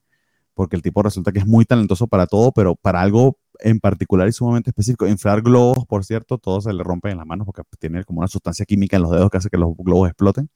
[0.52, 4.28] porque el tipo resulta que es muy talentoso para todo, pero para algo en particular
[4.28, 5.06] y sumamente específico.
[5.08, 8.28] Inflar globos, por cierto, todo se le rompe en las manos porque tiene como una
[8.28, 10.50] sustancia química en los dedos que hace que los globos exploten.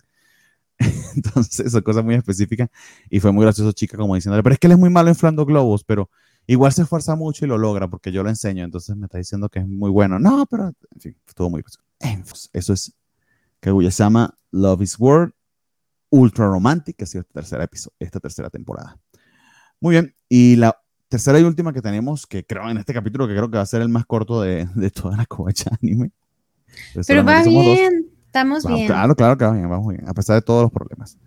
[1.17, 2.69] Entonces, son cosas muy específicas.
[3.09, 5.47] Y fue muy gracioso, chica, como diciéndole, pero es que él es muy malo inflando
[5.47, 6.11] globos, pero
[6.47, 8.65] igual se esfuerza mucho y lo logra porque yo lo enseño.
[8.65, 10.19] Entonces me está diciendo que es muy bueno.
[10.19, 12.51] No, pero, en fin, estuvo muy gracioso.
[12.53, 12.95] Eso es
[13.97, 15.33] llama Love is World,
[16.11, 18.97] Ultra Romantic, que ha sido esta tercera, episodio, esta tercera temporada.
[19.81, 20.79] Muy bien, y la
[21.09, 23.67] tercera y última que tenemos, que creo en este capítulo, que creo que va a
[23.67, 26.13] ser el más corto de, de toda la covacha anime.
[27.07, 28.87] Pero va bien, estamos bien.
[28.87, 31.19] Claro, claro que va bien, vamos bien, a pesar de todos los problemas.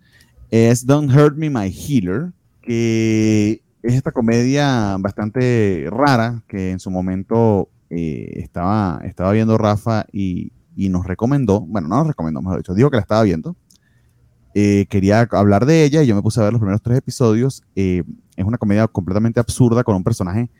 [0.50, 6.90] Es Don't Hurt Me, My Healer, que es esta comedia bastante rara que en su
[6.90, 12.58] momento eh, estaba, estaba viendo Rafa y, y, nos recomendó, bueno, no nos recomendó, mejor
[12.58, 13.56] dicho, dijo que la estaba viendo.
[14.54, 17.62] Eh, quería hablar de ella y yo me puse a ver los primeros tres episodios.
[17.74, 18.02] Eh,
[18.36, 20.50] es una comedia completamente absurda con un personaje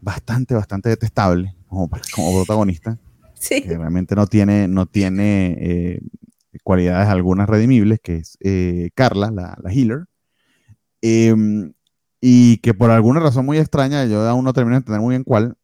[0.00, 2.98] bastante, bastante detestable como, como protagonista.
[3.34, 3.62] Sí.
[3.62, 6.00] Que realmente no tiene, no tiene
[6.62, 8.38] cualidades algunas redimibles, que es
[8.94, 10.06] Carla, la, la healer.
[11.02, 11.74] Em,
[12.20, 15.24] y que por alguna razón muy extraña, yo aún no termino de entender muy bien
[15.24, 15.58] cuál,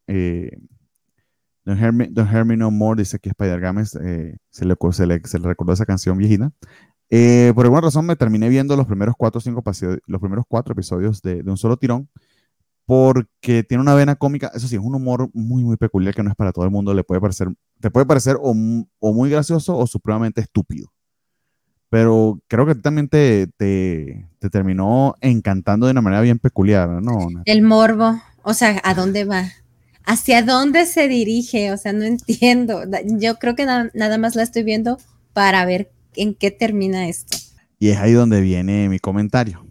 [1.77, 5.39] Don't, hear me, No More dice que Spider Games eh, se, le, se, le, se,
[5.39, 6.51] le, recordó esa canción viejita.
[7.11, 9.62] Eh, por alguna razón me terminé viendo los primeros cuatro cinco
[10.07, 12.09] los primeros cuatro episodios de, de, un solo tirón
[12.87, 16.31] porque tiene una vena cómica, eso sí, es un humor muy, muy peculiar que no
[16.31, 17.49] es para todo el mundo, le puede parecer,
[17.81, 18.55] te puede parecer o,
[18.99, 20.91] o muy gracioso o supremamente estúpido
[21.91, 27.29] pero creo que también te, te, terminó encantando de una manera bien peculiar, ¿no?
[27.45, 29.45] El morbo, o sea, ¿a dónde va?
[30.05, 31.72] ¿Hacia dónde se dirige?
[31.72, 32.82] O sea, no entiendo.
[33.18, 34.98] Yo creo que nada más la estoy viendo
[35.32, 37.36] para ver en qué termina esto.
[37.78, 39.66] Y es ahí donde viene mi comentario.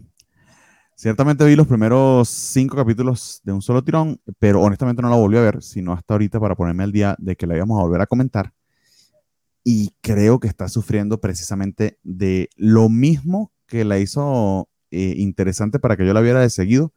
[0.96, 5.38] Ciertamente vi los primeros cinco capítulos de un solo tirón, pero honestamente no la volví
[5.38, 8.02] a ver, sino hasta ahorita para ponerme al día de que la íbamos a volver
[8.02, 8.52] a comentar
[9.64, 15.96] y creo que está sufriendo precisamente de lo mismo que la hizo eh, interesante para
[15.96, 16.92] que yo la viera de seguido,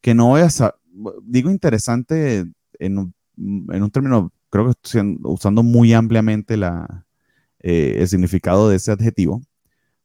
[0.00, 0.48] que no voy a,
[1.22, 2.46] digo interesante
[2.78, 7.06] en un, en un término, creo que estoy usando muy ampliamente la,
[7.60, 9.42] eh, el significado de ese adjetivo,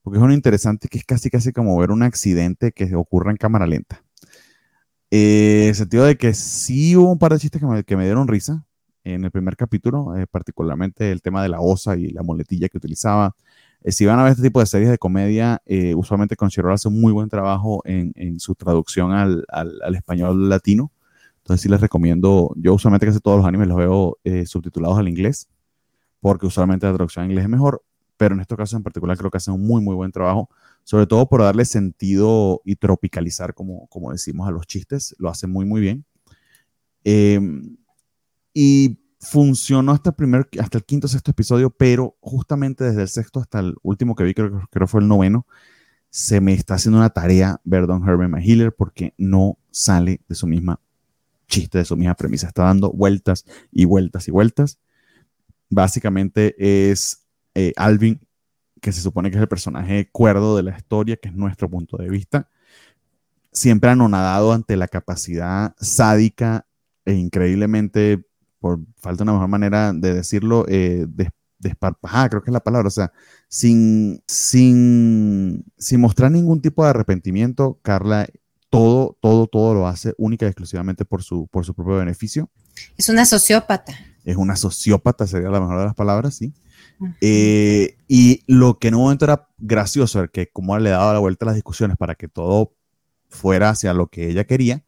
[0.03, 3.38] porque es un interesante que es casi casi como ver un accidente que ocurre en
[3.38, 4.03] cámara lenta.
[5.11, 7.97] Eh, en el sentido de que sí hubo un par de chistes que me, que
[7.97, 8.65] me dieron risa,
[9.03, 12.78] en el primer capítulo, eh, particularmente el tema de la osa y la muletilla que
[12.78, 13.36] utilizaba.
[13.84, 16.88] Eh, si van a ver este tipo de series de comedia, eh, usualmente Crunchyroll hace
[16.88, 20.91] un muy buen trabajo en, en su traducción al, al, español latino.
[21.52, 25.49] Entonces sí les recomiendo, yo usualmente casi todos los animes los veo subtitulados al inglés,
[26.22, 27.84] porque usualmente la traducción en inglés es mejor,
[28.16, 30.49] pero en estos casos en particular creo que hacen un muy, muy buen trabajo,
[30.86, 35.52] sobre todo por darle sentido y tropicalizar, como, como decimos, a los chistes, lo hacen
[35.52, 36.06] muy, muy bien.
[37.04, 37.41] Eh,
[38.54, 43.41] y funcionó hasta el, primer, hasta el quinto, sexto episodio, pero justamente desde el sexto
[43.41, 45.45] hasta el último que vi, creo que fue el noveno,
[46.10, 50.47] se me está haciendo una tarea ver Don Herbert Healer porque no sale de su
[50.47, 50.80] misma
[51.52, 52.47] chiste, de su misma premisa.
[52.47, 54.80] Está dando vueltas y vueltas y vueltas.
[55.70, 56.56] Básicamente
[56.89, 58.20] es eh, Alvin,
[58.82, 61.97] que se supone que es el personaje cuerdo de la historia, que es nuestro punto
[61.97, 62.49] de vista,
[63.52, 66.66] siempre anonadado ante la capacidad sádica
[67.06, 68.26] e increíblemente
[68.60, 72.91] por falta de una mejor manera de decirlo, eh, creo que es la palabra, o
[72.91, 73.12] sea,
[73.47, 78.28] sin, sin, sin mostrar ningún tipo de arrepentimiento, Carla
[78.72, 82.49] todo, todo, todo lo hace única y exclusivamente por su, por su propio beneficio.
[82.97, 83.93] Es una sociópata.
[84.26, 86.53] Es una sociópata, sería la mejor de las palabras, sí.
[87.19, 91.45] Eh, y lo que en un momento era gracioso, que como le daba la vuelta
[91.45, 92.74] a las discusiones para que todo
[93.30, 94.84] fuera hacia lo que ella quería,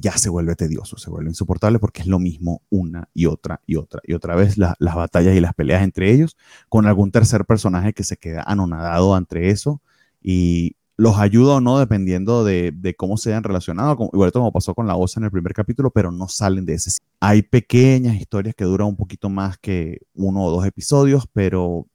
[0.00, 3.76] ya se vuelve tedioso, se vuelve insoportable porque es lo mismo una y otra y
[3.76, 6.36] otra y otra vez las batallas y las peleas entre ellos,
[6.68, 9.82] con algún tercer personaje que se queda anonadado entre eso
[10.20, 14.86] y los ayuda o no dependiendo de, cómo se hayan relacionado, igual como pasó con
[14.86, 16.98] la OSA en el primer capítulo, pero no salen de ese.
[17.20, 21.86] Hay pequeñas historias que duran un poquito más que uno o dos episodios, pero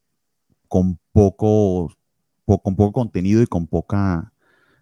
[0.68, 1.92] con poco,
[2.46, 4.32] con poco contenido y con poca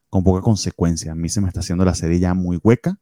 [0.10, 1.12] con poca consecuencia.
[1.12, 3.00] A mí se me está haciendo la serie ya muy hueca.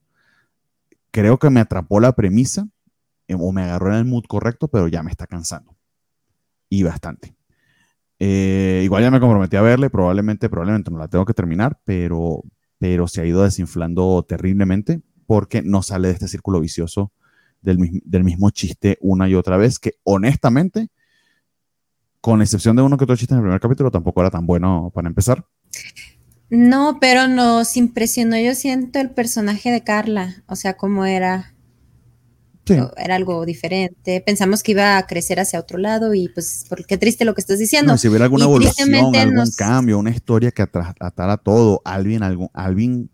[1.11, 2.68] Creo que me atrapó la premisa
[3.28, 5.76] eh, o me agarró en el mood correcto, pero ya me está cansando.
[6.70, 7.34] Y bastante.
[8.20, 12.43] Eh, igual ya me comprometí a verle, probablemente, probablemente no la tengo que terminar, pero,
[12.80, 17.11] pero se ha ido desinflando terriblemente porque no sale de este círculo vicioso
[17.61, 20.89] del, del mismo chiste una y otra vez, que honestamente,
[22.22, 24.91] con excepción de uno que otro chiste en el primer capítulo, tampoco era tan bueno
[24.93, 25.45] para empezar.
[26.49, 31.53] No, pero nos impresionó, yo siento, el personaje de Carla, o sea, cómo era.
[32.97, 34.22] Era algo diferente.
[34.26, 37.59] Pensamos que iba a crecer hacia otro lado y pues, qué triste lo que estás
[37.59, 37.97] diciendo.
[37.97, 43.09] si hubiera alguna evolución, algún cambio, una historia que atara todo, Alvin, algún, Alvin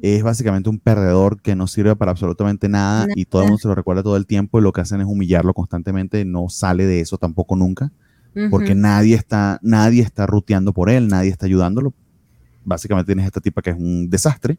[0.00, 3.68] es básicamente un perdedor que no sirve para absolutamente nada, y todo el mundo se
[3.68, 7.00] lo recuerda todo el tiempo y lo que hacen es humillarlo constantemente, no sale de
[7.00, 7.90] eso tampoco nunca,
[8.50, 11.92] porque nadie está, nadie está ruteando por él, nadie está ayudándolo,
[12.64, 14.58] básicamente tienes esta tipa que es un desastre.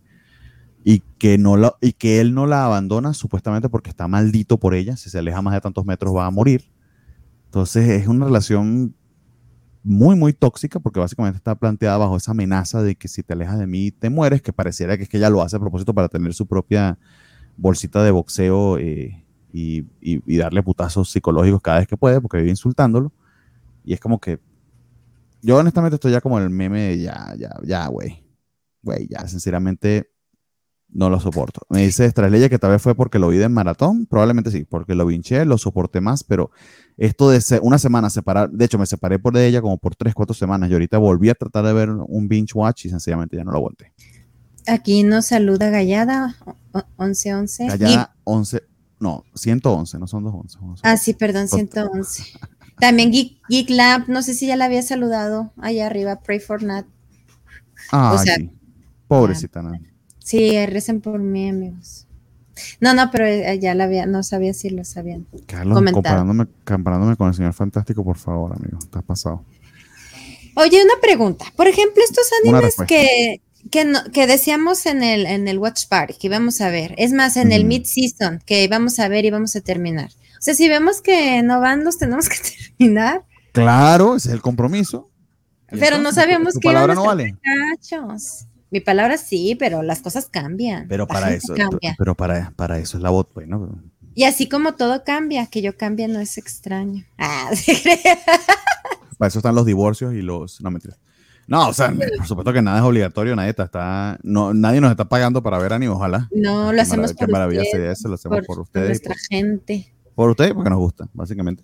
[0.84, 4.74] Y que, no la, y que él no la abandona supuestamente porque está maldito por
[4.74, 4.98] ella.
[4.98, 6.72] Si se aleja más de tantos metros va a morir.
[7.46, 8.96] Entonces es una relación
[9.84, 13.60] muy, muy tóxica porque básicamente está planteada bajo esa amenaza de que si te alejas
[13.60, 16.10] de mí te mueres, que pareciera que es que ella lo hace a propósito para
[16.10, 16.98] tener su propia
[17.58, 22.50] bolsita de boxeo eh, y, y, darle putazos psicológicos cada vez que puede porque vive
[22.52, 23.12] insultándolo.
[23.84, 24.40] Y es como que
[25.42, 28.24] yo honestamente estoy ya como el meme de ya, ya, ya, güey.
[28.84, 30.12] Güey, ya, sinceramente
[30.92, 31.62] no lo soporto.
[31.70, 34.06] Me dice Estrella que tal vez fue porque lo vi de maratón.
[34.06, 36.52] Probablemente sí, porque lo vinché, lo soporté más, pero
[36.98, 40.14] esto de una semana separar, de hecho me separé por de ella como por tres,
[40.14, 43.44] cuatro semanas y ahorita volví a tratar de ver un binge watch y sencillamente ya
[43.44, 43.94] no lo aguanté.
[44.68, 46.36] Aquí nos saluda Gallada
[46.98, 47.68] 1111.
[47.68, 48.62] Gallada 11,
[49.00, 50.82] no, 111, no son 211.
[50.84, 52.24] Ah, sí, perdón, 111.
[52.80, 56.64] También Geek, Geek, Lab, no sé si ya la había saludado allá arriba, Pray for
[56.64, 56.86] Nat.
[57.92, 58.52] Ah, sí.
[59.08, 59.82] Pobrecita Nat.
[60.30, 62.06] Sí, recen por mí, amigos.
[62.80, 65.26] No, no, pero eh, ya la había, no sabía si lo sabían.
[65.48, 69.44] Carlos, comparándome, comparándome, con el señor fantástico, por favor, amigo, estás pasado.
[70.54, 71.46] Oye, una pregunta.
[71.56, 76.62] Por ejemplo, estos animes que, que, decíamos en el, en el Watch Party que íbamos
[76.62, 80.12] a ver, es más, en el Mid-Season que íbamos a ver y vamos a terminar.
[80.38, 82.38] O sea, si vemos que no van, los tenemos que
[82.78, 83.24] terminar.
[83.52, 85.10] Claro, ese es el compromiso.
[85.72, 87.36] Pero no sabíamos que palabra no vale.
[88.72, 90.88] Mi palabra sí, pero las cosas cambian.
[90.88, 91.56] Pero para eso,
[91.98, 93.82] pero para, para eso es la voz, pues, ¿no?
[94.14, 97.06] Y así como todo cambia, que yo cambie no es extraño.
[97.18, 97.52] Ah,
[99.18, 100.62] para eso están los divorcios y los.
[100.62, 100.98] No, mentiras.
[101.48, 105.10] No, o sea, por supuesto que nada es obligatorio, nadie está, no, nadie nos está
[105.10, 106.30] pagando para ver anime, ojalá.
[106.32, 109.02] No, lo hacemos por maravilla sería eso, lo hacemos por, ustedes.
[109.02, 109.94] Por nuestra gente.
[110.16, 111.64] Por ustedes porque nos gusta, básicamente.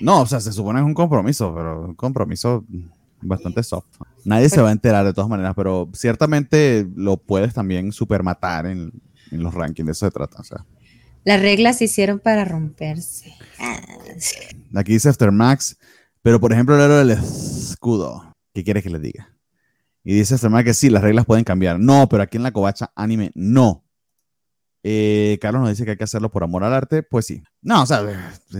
[0.00, 2.64] No, o sea, se supone que es un compromiso, pero un compromiso
[3.20, 3.86] bastante soft.
[4.24, 8.92] Nadie se va a enterar de todas maneras, pero ciertamente lo puedes también supermatar en,
[9.30, 10.40] en los rankings, de eso se trata.
[10.40, 10.64] O sea.
[11.24, 13.34] Las reglas se hicieron para romperse.
[14.74, 15.76] Aquí dice Aftermax,
[16.22, 19.36] pero por ejemplo, el héroe del escudo, ¿qué quieres que les diga?
[20.04, 21.78] Y dice Aftermax que sí, las reglas pueden cambiar.
[21.78, 23.84] No, pero aquí en la covacha anime, no.
[24.84, 27.42] Eh, Carlos nos dice que hay que hacerlo por amor al arte, pues sí.
[27.60, 28.02] No, o sea,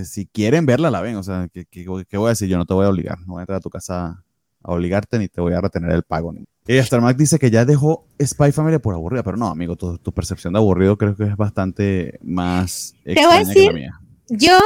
[0.04, 1.16] si quieren verla, la ven.
[1.16, 2.48] O sea, ¿qué, qué, qué voy a decir?
[2.48, 3.18] Yo no te voy a obligar.
[3.20, 4.24] No voy a entrar a tu casa
[4.62, 6.34] a obligarte ni te voy a retener el pago.
[6.66, 9.98] Y hasta Mac dice que ya dejó Spy Family por aburrida, pero no, amigo, tu,
[10.12, 14.00] percepción de aburrido creo que es bastante más te voy a decir, que la mía.
[14.28, 14.58] Yo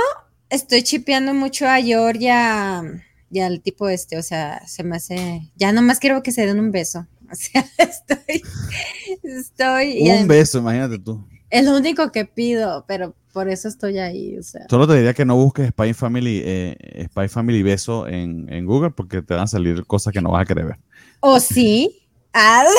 [0.51, 2.83] estoy chipeando mucho a Georgia
[3.31, 6.61] y al tipo este, o sea, se me hace, ya nomás quiero que se den
[6.61, 7.07] un beso.
[7.29, 8.41] O sea, estoy,
[9.25, 10.09] estoy.
[10.09, 11.27] Un beso, imagínate tú.
[11.51, 14.39] Es lo único que pido, pero por eso estoy ahí.
[14.39, 14.63] O sea.
[14.69, 18.91] Solo te diría que no busques Spy Family, eh, Spy Family Beso en, en, Google
[18.91, 20.79] porque te van a salir cosas que no vas a querer ver.
[21.21, 22.09] ¿O sí?
[22.33, 22.65] Ah.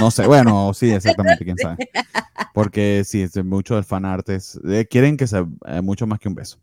[0.00, 1.88] No sé, bueno, sí, exactamente, quién sabe.
[2.52, 6.28] Porque sí, es mucho del fanart es, eh, quieren que sea eh, mucho más que
[6.28, 6.58] un beso.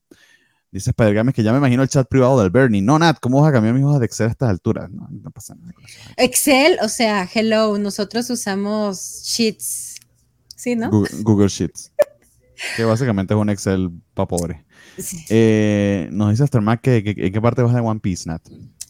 [0.71, 2.81] Dice Spider que ya me imagino el chat privado del Bernie.
[2.81, 4.89] No, Nat, ¿cómo vas a cambiar mis hojas de Excel a estas alturas?
[4.89, 5.71] No, no pasa nada.
[6.17, 9.92] Excel, o sea, hello, nosotros usamos Sheets.
[10.63, 10.89] ¿Sí, no?
[11.23, 11.91] Google Sheets.
[12.77, 14.63] Que básicamente es un Excel para pobre.
[15.29, 18.41] Eh, nos dice Astermac que, en qué parte vas de One Piece, Nat.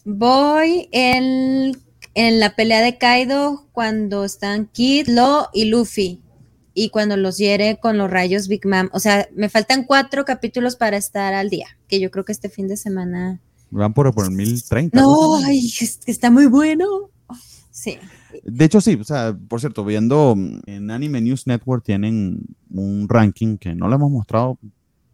[0.04, 1.76] Voy en,
[2.14, 6.22] en la pelea de Kaido cuando están Kid, Lo y Luffy.
[6.74, 8.90] Y cuando los hiere con los rayos Big Mom.
[8.92, 11.66] O sea, me faltan cuatro capítulos para estar al día.
[11.88, 13.40] Que yo creo que este fin de semana.
[13.70, 15.00] Van por, por el 1030.
[15.00, 15.72] No, ay,
[16.06, 17.10] está muy bueno.
[17.74, 17.98] Sí.
[18.44, 23.08] De hecho, sí, o sea, por cierto, viendo mm, en Anime News Network tienen un
[23.08, 24.58] ranking que no le hemos mostrado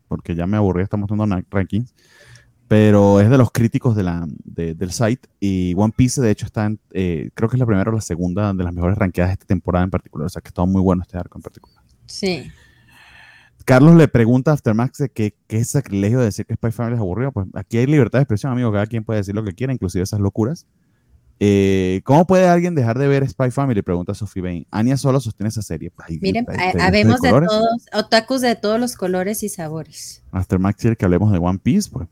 [0.08, 1.94] porque ya me aburrí, está mostrando rankings,
[2.68, 6.66] pero es de los críticos de la, del site y One Piece de hecho está
[6.66, 9.34] en, eh, creo que es la primera o la segunda de las mejores rankeadas de
[9.34, 11.82] esta temporada en particular, o sea que está muy bueno este arco en particular.
[12.04, 12.42] Sí.
[13.64, 17.00] Carlos le pregunta a Aftermax de qué es sacrilegio de decir que Spy Family es
[17.00, 17.32] aburrido.
[17.32, 18.72] Pues aquí hay libertad de expresión, amigo.
[18.72, 20.66] Cada quien puede decir lo que quiera, inclusive esas locuras.
[21.42, 23.80] Eh, ¿Cómo puede alguien dejar de ver Spy Family?
[23.80, 24.66] Pregunta Sophie Bain.
[24.70, 25.90] Anya solo sostiene esa serie.
[26.20, 26.46] Miren,
[26.78, 30.22] habemos de, todos, otakus de todos los colores y sabores.
[30.32, 31.88] Master Max quiere que hablemos de One Piece.
[31.90, 32.08] Pues,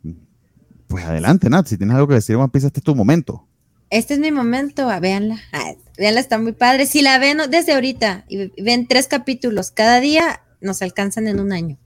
[0.86, 1.66] pues adelante, Nat.
[1.66, 3.46] Si tienes algo que decir de One Piece, este es tu momento.
[3.90, 4.88] Este es mi momento.
[4.88, 5.38] Ah, véanla.
[5.52, 6.86] Ah, véanla, está muy padre.
[6.86, 11.52] Si la ven desde ahorita y ven tres capítulos cada día, nos alcanzan en un
[11.52, 11.78] año.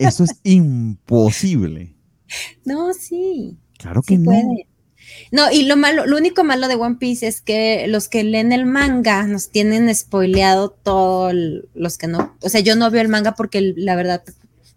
[0.00, 1.94] Eso es imposible.
[2.64, 3.56] No, sí.
[3.78, 4.32] Claro que no.
[5.32, 8.52] No, y lo malo, lo único malo de One Piece es que los que leen
[8.52, 11.32] el manga nos tienen spoileado todo
[11.74, 14.22] los que no, o sea, yo no veo el manga porque la verdad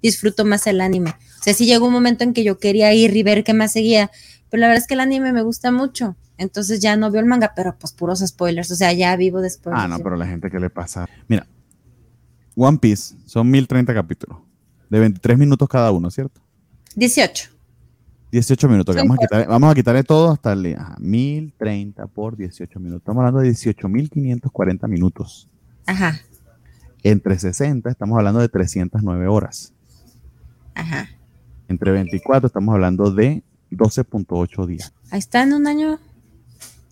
[0.01, 1.11] disfruto más el anime.
[1.39, 3.71] O sea, sí llegó un momento en que yo quería ir y ver qué más
[3.71, 4.11] seguía,
[4.49, 6.15] pero la verdad es que el anime me gusta mucho.
[6.37, 8.69] Entonces ya no veo el manga, pero pues puros spoilers.
[8.71, 9.73] O sea, ya vivo después.
[9.77, 11.07] Ah, no, pero la gente que le pasa.
[11.27, 11.47] Mira,
[12.55, 14.39] One Piece son 1030 capítulos,
[14.89, 16.41] de 23 minutos cada uno, ¿cierto?
[16.95, 17.49] 18.
[18.33, 18.95] 18 minutos.
[18.95, 23.01] Vamos a, quitar, vamos a quitarle todo hasta el ajá, 1030 por 18 minutos.
[23.01, 25.47] Estamos hablando de 18.540 minutos.
[25.85, 26.19] Ajá.
[27.03, 29.71] Entre 60 estamos hablando de 309 horas.
[30.73, 31.09] Ajá.
[31.67, 34.93] Entre 24 estamos hablando de 12.8 días.
[35.11, 35.99] Ahí está en un año.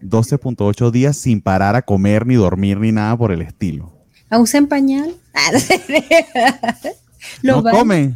[0.04, 3.92] 12.8 días sin parar a comer, ni dormir, ni nada por el estilo.
[4.30, 5.16] ¿A usa pañal?
[7.42, 8.14] no come.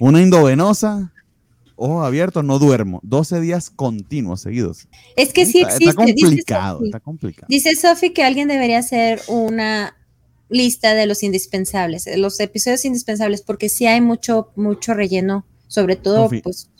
[0.00, 1.12] Una indovenosa,
[1.76, 3.00] ojos abiertos, no duermo.
[3.02, 4.88] 12 días continuos seguidos.
[5.16, 5.90] Es que sí existe.
[5.90, 7.46] Está complicado, está complicado.
[7.48, 9.94] Dice Sofi que alguien debería hacer una
[10.48, 16.28] lista de los indispensables, los episodios indispensables, porque sí hay mucho, mucho relleno, sobre todo,
[16.42, 16.70] pues.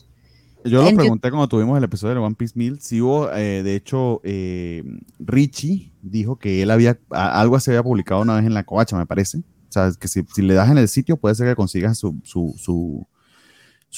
[0.65, 2.81] Yo lo pregunté cuando tuvimos el episodio de One Piece Mill.
[2.81, 4.83] Si hubo, eh, de hecho, eh,
[5.21, 9.07] Richie dijo que él había, algo se había publicado una vez en la covacha, me
[9.07, 9.39] parece.
[9.39, 12.55] O sea, que si, le das en el sitio, puede ser que consigas su, su,
[12.59, 13.07] su,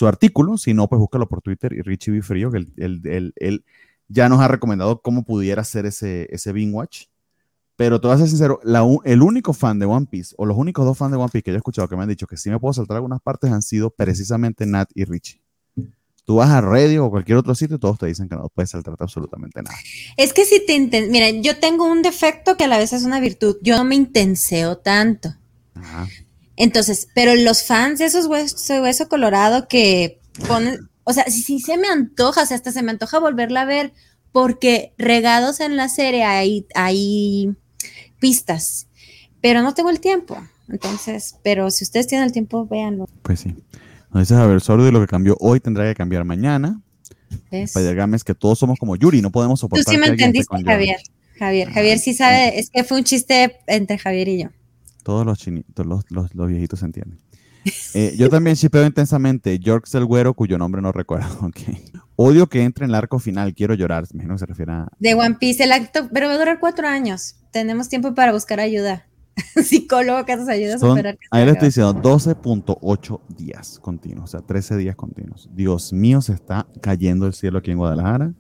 [0.07, 0.59] artículo.
[0.59, 2.23] Si no, pues búscalo por Twitter y Richie B.
[2.23, 3.65] Frío, que él,
[4.09, 7.07] ya nos ha recomendado cómo pudiera ser ese, ese Bing Watch.
[7.77, 8.61] Pero te voy a ser sincero,
[9.05, 11.53] el único fan de One Piece, o los únicos dos fans de One Piece que
[11.53, 13.63] yo he escuchado que me han dicho que sí me puedo saltar algunas partes, han
[13.63, 15.41] sido precisamente Nat y Richie.
[16.25, 18.71] Tú vas a Reddit o cualquier otro sitio y todos te dicen que no puedes
[18.71, 19.77] saltarte absolutamente nada.
[20.17, 23.05] Es que si te intenseo, miren, yo tengo un defecto que a la vez es
[23.05, 23.57] una virtud.
[23.63, 25.35] Yo no me intenseo tanto.
[25.75, 26.07] Ajá.
[26.59, 31.61] Entonces, pero los fans de esos huesos, hueso colorado que ponen, o sea, si, si
[31.61, 33.93] se me antoja, o sea, hasta se me antoja volverla a ver,
[34.33, 37.55] porque regados en la serie hay, hay
[38.19, 38.89] pistas,
[39.41, 40.37] pero no tengo el tiempo.
[40.69, 43.09] Entonces, pero si ustedes tienen el tiempo, véanlo.
[43.23, 43.55] Pues sí.
[44.13, 46.83] Nos dices, a ver, de lo que cambió hoy tendrá que cambiar mañana.
[47.53, 49.85] es que todos somos como Yuri, no podemos soportar.
[49.85, 50.99] Tú sí me entendiste, Javier.
[51.39, 54.49] Javier, Javier sí sabe, es que fue un chiste entre Javier y yo.
[55.09, 57.19] Todos los chinitos, los, los, los viejitos se entienden.
[57.95, 61.29] Eh, yo también shipeo intensamente Yorks el Güero, cuyo nombre no recuerdo.
[61.49, 61.83] Okay.
[62.17, 64.05] Odio que entre en el arco final, quiero llorar.
[64.13, 64.89] Me imagino que se refiere a.
[64.99, 67.37] De One Piece, el acto, pero va a durar cuatro años.
[67.53, 69.07] Tenemos tiempo para buscar ayuda.
[69.65, 71.19] Psicólogo que nos ayuda a superar.
[71.31, 75.49] ahí le estoy diciendo 12.8 días continuos, o sea, 13 días continuos.
[75.55, 78.35] Dios mío, se está cayendo el cielo aquí en Guadalajara.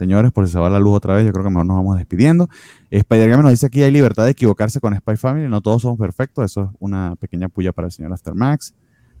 [0.00, 1.98] Señores, por si se va la luz otra vez, yo creo que mejor nos vamos
[1.98, 2.48] despidiendo.
[2.90, 6.42] spider nos dice aquí hay libertad de equivocarse con Spy Family, no todos somos perfectos,
[6.42, 8.72] eso es una pequeña puya para el señor Aftermax.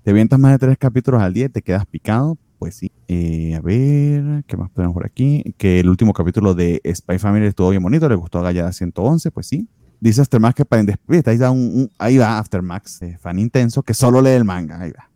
[0.02, 2.90] Te vientas más de tres capítulos al día y te quedas picado, pues sí.
[3.08, 5.54] Eh, a ver, ¿qué más tenemos por aquí?
[5.58, 9.30] Que el último capítulo de Spy Family estuvo bien bonito, le gustó a Gallada 111,
[9.32, 9.68] pues sí.
[10.00, 14.22] Dice Aftermax que para ahí, va un, ahí va Aftermax, eh, fan intenso, que solo
[14.22, 15.10] lee el manga, ahí va.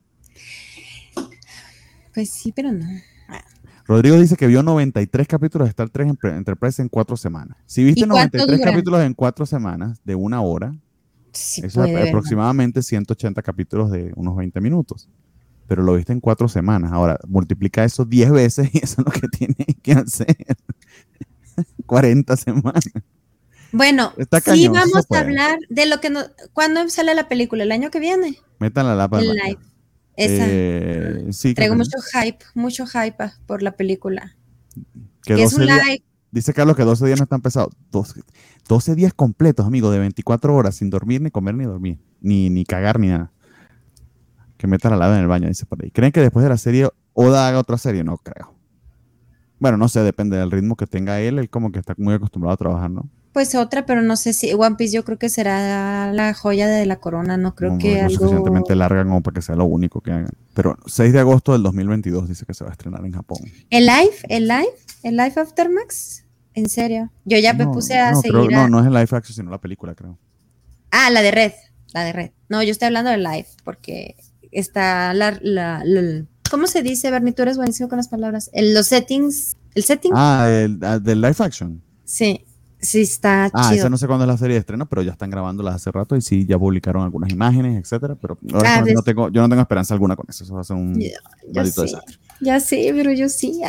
[2.12, 2.84] Pues sí, pero no.
[3.86, 7.58] Rodrigo dice que vio 93 capítulos de Star Trek Enterprise en cuatro semanas.
[7.66, 10.74] Si viste 93 capítulos en cuatro semanas de una hora,
[11.32, 15.08] eso es aproximadamente 180 capítulos de unos 20 minutos.
[15.66, 16.92] Pero lo viste en cuatro semanas.
[16.92, 20.36] Ahora, multiplica eso 10 veces y eso es lo que tiene que hacer.
[21.86, 22.84] 40 semanas.
[23.72, 24.12] Bueno,
[24.44, 26.30] sí vamos a hablar de lo que nos...
[26.52, 27.64] ¿Cuándo sale la película?
[27.64, 28.38] ¿El año que viene?
[28.60, 29.20] Metan la lapa.
[30.16, 30.44] Esa.
[30.48, 34.36] Eh, sí, Traigo mucho hype, mucho hype por la película.
[35.22, 36.02] Que, es un live.
[36.30, 37.74] Dice Carlos que 12 días no están pesados.
[37.90, 41.98] 12, días completos, amigo, de 24 horas sin dormir, ni comer, ni dormir.
[42.20, 43.32] Ni, ni cagar, ni nada.
[44.56, 45.90] Que meta la lava en el baño, dice por ahí.
[45.90, 48.02] ¿Creen que después de la serie Oda haga otra serie?
[48.02, 48.52] No creo.
[49.60, 51.38] Bueno, no sé, depende del ritmo que tenga él.
[51.38, 53.08] Él como que está muy acostumbrado a trabajar, ¿no?
[53.34, 56.86] Pues otra, pero no sé si One Piece yo creo que será la joya de
[56.86, 58.14] la corona, no creo que algo...
[58.14, 60.30] suficientemente larga como para que sea lo único que hagan.
[60.54, 63.38] Pero 6 de agosto del 2022 dice que se va a estrenar en Japón.
[63.70, 64.14] ¿El live?
[64.28, 64.72] ¿El live?
[65.02, 66.24] ¿El live Aftermax?
[66.54, 67.10] ¿En serio?
[67.24, 69.96] Yo ya me puse a seguir No, no es el live action, sino la película,
[69.96, 70.16] creo.
[70.92, 71.52] Ah, la de Red,
[71.92, 72.30] la de Red.
[72.48, 74.14] No, yo estoy hablando del live, porque
[74.52, 75.36] está la...
[75.42, 75.82] la,
[76.48, 77.32] ¿Cómo se dice, Bernie?
[77.32, 78.48] Tú eres buenísimo con las palabras.
[78.52, 79.56] El, los settings...
[79.74, 80.12] ¿El setting?
[80.14, 81.82] Ah, el, ah, del live action.
[82.04, 82.44] Sí.
[82.84, 85.30] Sí, está ah, esa no sé cuándo es la serie de estreno, pero ya están
[85.30, 89.30] grabándolas hace rato y sí, ya publicaron algunas imágenes, etcétera, pero ahora ah, no tengo,
[89.30, 91.00] yo no tengo esperanza alguna con eso, eso va a ser un
[91.52, 92.18] maldito desastre.
[92.40, 93.60] Ya sé, pero yo sí,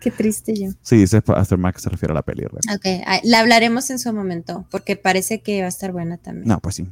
[0.00, 0.70] qué triste yo.
[0.82, 2.44] Sí, dice Aftermath se refiere a la peli.
[2.46, 2.86] Ok,
[3.24, 6.48] la hablaremos en su momento, porque parece que va a estar buena también.
[6.48, 6.88] No, pues sí.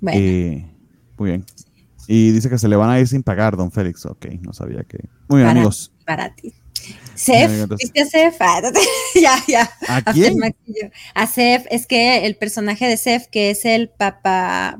[0.00, 0.20] Bueno.
[0.20, 0.70] Eh,
[1.16, 1.44] muy bien.
[2.06, 4.06] Y dice que se le van a ir sin pagar, don Félix.
[4.06, 4.98] Ok, no sabía que.
[5.28, 5.92] Muy bien, amigos.
[6.06, 6.54] Para ti.
[7.18, 8.36] Sef, ¿viste a Sef?
[8.40, 8.60] Ah,
[9.14, 9.70] ya, ya.
[9.88, 10.38] ¿A quién?
[11.14, 14.78] A Sef, es que el personaje de Sef, que es el papá,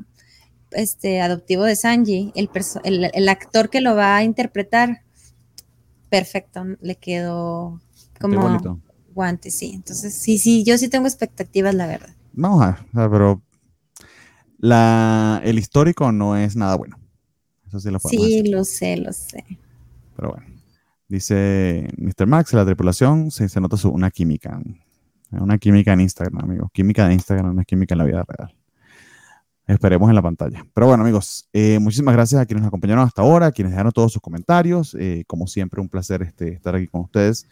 [0.71, 2.49] este, adoptivo de Sanji, el,
[3.13, 5.03] el, actor que lo va a interpretar,
[6.09, 7.81] perfecto, le quedó
[8.19, 8.57] como
[9.13, 9.71] guante, sí.
[9.73, 12.15] Entonces, sí, sí, yo sí tengo expectativas, la verdad.
[12.31, 13.41] Vamos a ver, pero
[14.59, 16.97] la, el histórico no es nada bueno.
[17.67, 19.45] Eso sí lo Sí, lo sé, lo sé.
[20.15, 20.58] Pero bueno.
[21.09, 22.27] Dice Mr.
[22.27, 24.61] Max, la tripulación se, se nota su, una química.
[25.31, 26.69] Una química en Instagram, amigos.
[26.71, 28.55] Química de Instagram no es química en la vida real.
[29.65, 30.65] Esperemos en la pantalla.
[30.73, 33.91] Pero bueno, amigos, eh, muchísimas gracias a quienes nos acompañaron hasta ahora, a quienes dejaron
[33.91, 34.95] todos sus comentarios.
[34.99, 37.47] Eh, como siempre, un placer este, estar aquí con ustedes.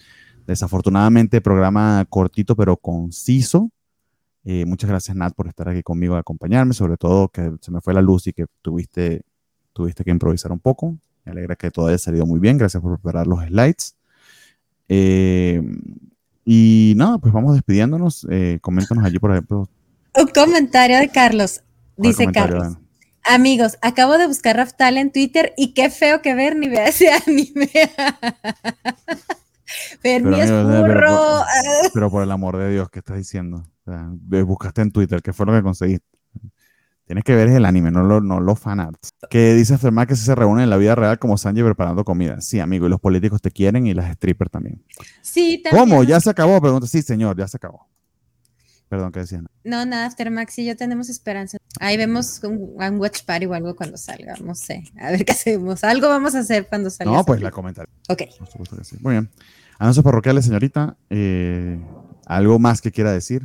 [0.47, 3.70] Desafortunadamente, programa cortito pero conciso.
[4.43, 6.74] Eh, muchas gracias, Nat, por estar aquí conmigo y acompañarme.
[6.74, 9.22] Sobre todo que se me fue la luz y que tuviste,
[9.74, 10.97] tuviste que improvisar un poco.
[11.28, 12.58] Me alegra que todo haya salido muy bien.
[12.58, 13.96] Gracias por preparar los slides.
[16.46, 18.26] y nada, pues vamos despidiéndonos.
[18.62, 19.70] coméntanos allí, por ejemplo.
[20.16, 21.62] Un comentario de Carlos.
[21.98, 22.78] Dice Carlos.
[23.24, 27.70] Amigos, acabo de buscar Raftal en Twitter y qué feo que Bernie vea ese anime.
[30.02, 31.44] Bernie es burro.
[31.94, 33.66] Pero, por el amor de Dios, ¿qué estás diciendo?
[33.86, 36.16] buscaste en Twitter, ¿qué fue lo que conseguiste?
[37.08, 39.12] Tienes que ver el anime, no los no fanarts.
[39.30, 42.41] Que dice afirmar que se reúnen en la vida real como Sanji preparando comida.
[42.41, 44.84] Sí, amigo, y los políticos te quieren y las strippers también.
[45.22, 45.89] Sí, también.
[45.89, 46.03] ¿Cómo?
[46.03, 46.60] ¿Ya se acabó?
[46.60, 46.86] Pregunta.
[46.86, 47.88] Sí, señor, ya se acabó.
[48.89, 49.47] Perdón, ¿qué decían?
[49.64, 51.58] No, nada, Aftermax y yo tenemos esperanza.
[51.80, 54.84] Ahí vemos un, watch party o algo cuando salga, no sé.
[54.99, 55.86] A ver qué hacemos.
[55.86, 57.14] Algo vamos a hacer cuando salga.
[57.14, 57.89] No, pues la comentaré.
[58.10, 58.24] Ok.
[58.99, 59.30] Muy bien.
[59.80, 60.97] Anuncios parroquiales, señorita.
[61.10, 61.80] Eh,
[62.26, 63.43] ¿Algo más que quiera decir?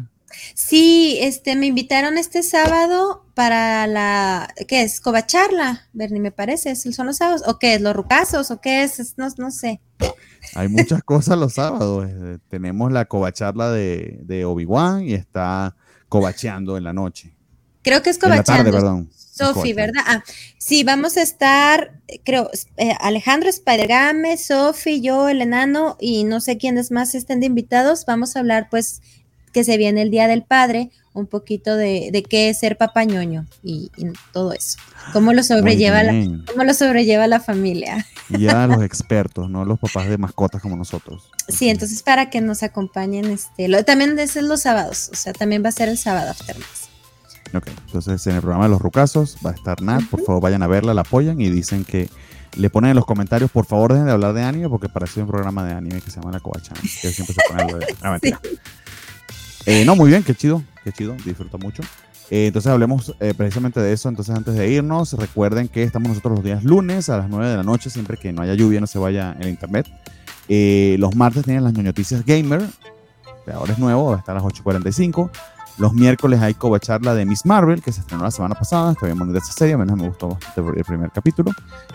[0.55, 5.01] Sí, este, me invitaron este sábado para la, ¿qué es?
[5.01, 7.43] Covacharla, Bernie, me parece, ¿son los sábados?
[7.47, 7.81] ¿O qué es?
[7.81, 8.51] ¿Los rucazos?
[8.51, 9.17] ¿O qué es?
[9.17, 9.81] No, no sé.
[10.55, 12.09] Hay muchas cosas los sábados.
[12.09, 15.77] Eh, tenemos la covacharla de, de Obi-Wan y está
[16.09, 17.35] covacheando en la noche.
[17.83, 18.71] Creo que es covacheando.
[18.71, 19.11] perdón.
[19.15, 20.03] Sofi, ¿verdad?
[20.07, 20.23] Ah,
[20.59, 26.59] sí, vamos a estar, creo, eh, Alejandro Spidergame, Sofi, yo, el enano y no sé
[26.59, 28.05] quiénes más estén de invitados.
[28.07, 29.01] Vamos a hablar, pues,
[29.53, 33.47] que se viene el Día del Padre, un poquito de, de qué es ser papañoño
[33.63, 34.79] y, y todo eso.
[35.13, 36.13] Cómo lo sobrelleva la,
[36.47, 38.07] cómo lo sobrelleva la familia.
[38.31, 41.31] Y ya los expertos, no los papás de mascotas como nosotros.
[41.49, 45.63] Sí, entonces para que nos acompañen, este, lo, también es los sábados, o sea, también
[45.63, 46.67] va a ser el sábado Aftermath.
[47.55, 50.63] Ok, entonces en el programa de los rucazos va a estar Nat, por favor vayan
[50.63, 52.09] a verla, la apoyan y dicen que
[52.57, 55.27] le ponen en los comentarios, por favor dejen de hablar de anime porque parece un
[55.27, 57.95] programa de anime que se llama La Covachan, que siempre se pone algo de...
[58.03, 58.19] Ah,
[59.67, 61.83] eh, no, muy bien, qué chido, qué chido, disfruto mucho.
[62.31, 64.09] Eh, entonces hablemos eh, precisamente de eso.
[64.09, 67.57] Entonces antes de irnos, recuerden que estamos nosotros los días lunes a las 9 de
[67.57, 69.87] la noche, siempre que no haya lluvia, no se vaya el internet.
[70.49, 72.63] los martes tienen las noticias gamer,
[73.53, 75.31] ahora es nuevo, va a estar a las 8.45.
[75.79, 78.93] Los miércoles hay Coba Charla de Miss Marvel, que se estrenó la semana pasada.
[78.93, 81.53] Está bien bonita esa serie, menos me gustó bastante el primer capítulo.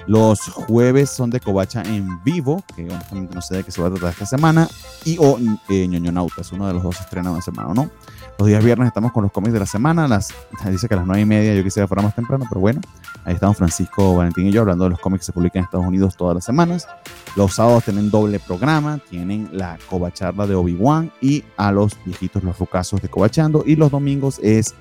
[0.07, 3.87] Los jueves son de Covacha en vivo, que honestamente no sé de qué se va
[3.87, 4.67] a tratar esta semana.
[5.05, 5.37] Y o
[5.69, 7.89] eh, Ñoñonautas, uno de los dos estrenados de semana o no.
[8.37, 10.07] Los días viernes estamos con los cómics de la semana.
[10.07, 10.31] Las,
[10.69, 12.81] dice que a las nueve y media yo quisiera fuera más temprano, pero bueno.
[13.25, 15.87] Ahí estamos Francisco, Valentín y yo hablando de los cómics que se publican en Estados
[15.87, 16.87] Unidos todas las semanas.
[17.35, 18.99] Los sábados tienen doble programa.
[19.09, 23.63] Tienen la covacharla de Obi-Wan y a los viejitos los rucasos de Covachando.
[23.65, 24.75] Y los domingos es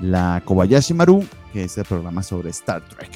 [0.00, 3.10] la Kobayashi Maru, que es el programa sobre Star Trek.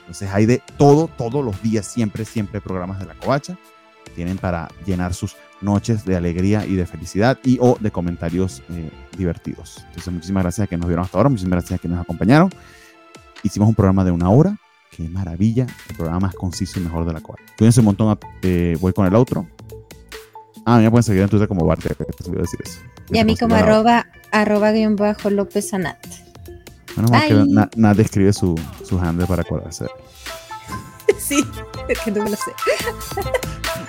[0.00, 3.56] Entonces hay de todo, todos los días, siempre, siempre programas de la Covacha.
[4.14, 8.90] Tienen para llenar sus noches de alegría y de felicidad y o de comentarios eh,
[9.16, 9.78] divertidos.
[9.88, 12.50] Entonces, muchísimas gracias a que nos vieron hasta ahora, muchísimas gracias a que nos acompañaron.
[13.42, 14.56] Hicimos un programa de una hora.
[14.90, 17.38] Qué maravilla, el programa más conciso y mejor de la cual.
[17.56, 19.46] Cuídense un montón, eh, voy con el otro.
[20.66, 22.80] Ah, me pueden seguir en Twitter como Barte, decir eso.
[23.10, 25.98] Y a mí como arroba, arroba guion bajo López Anat.
[26.94, 28.54] Bueno, que Nat escribe su,
[28.84, 29.86] su handle para acordarse.
[31.18, 31.42] sí,
[31.88, 32.52] es que no me lo sé.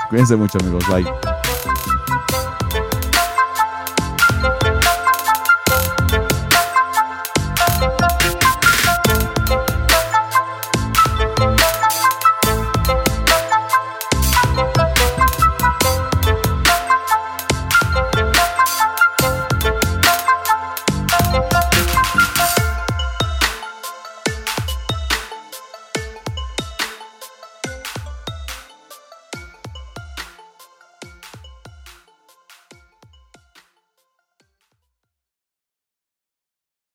[0.09, 1.52] Cuídense mucho amigos, bye.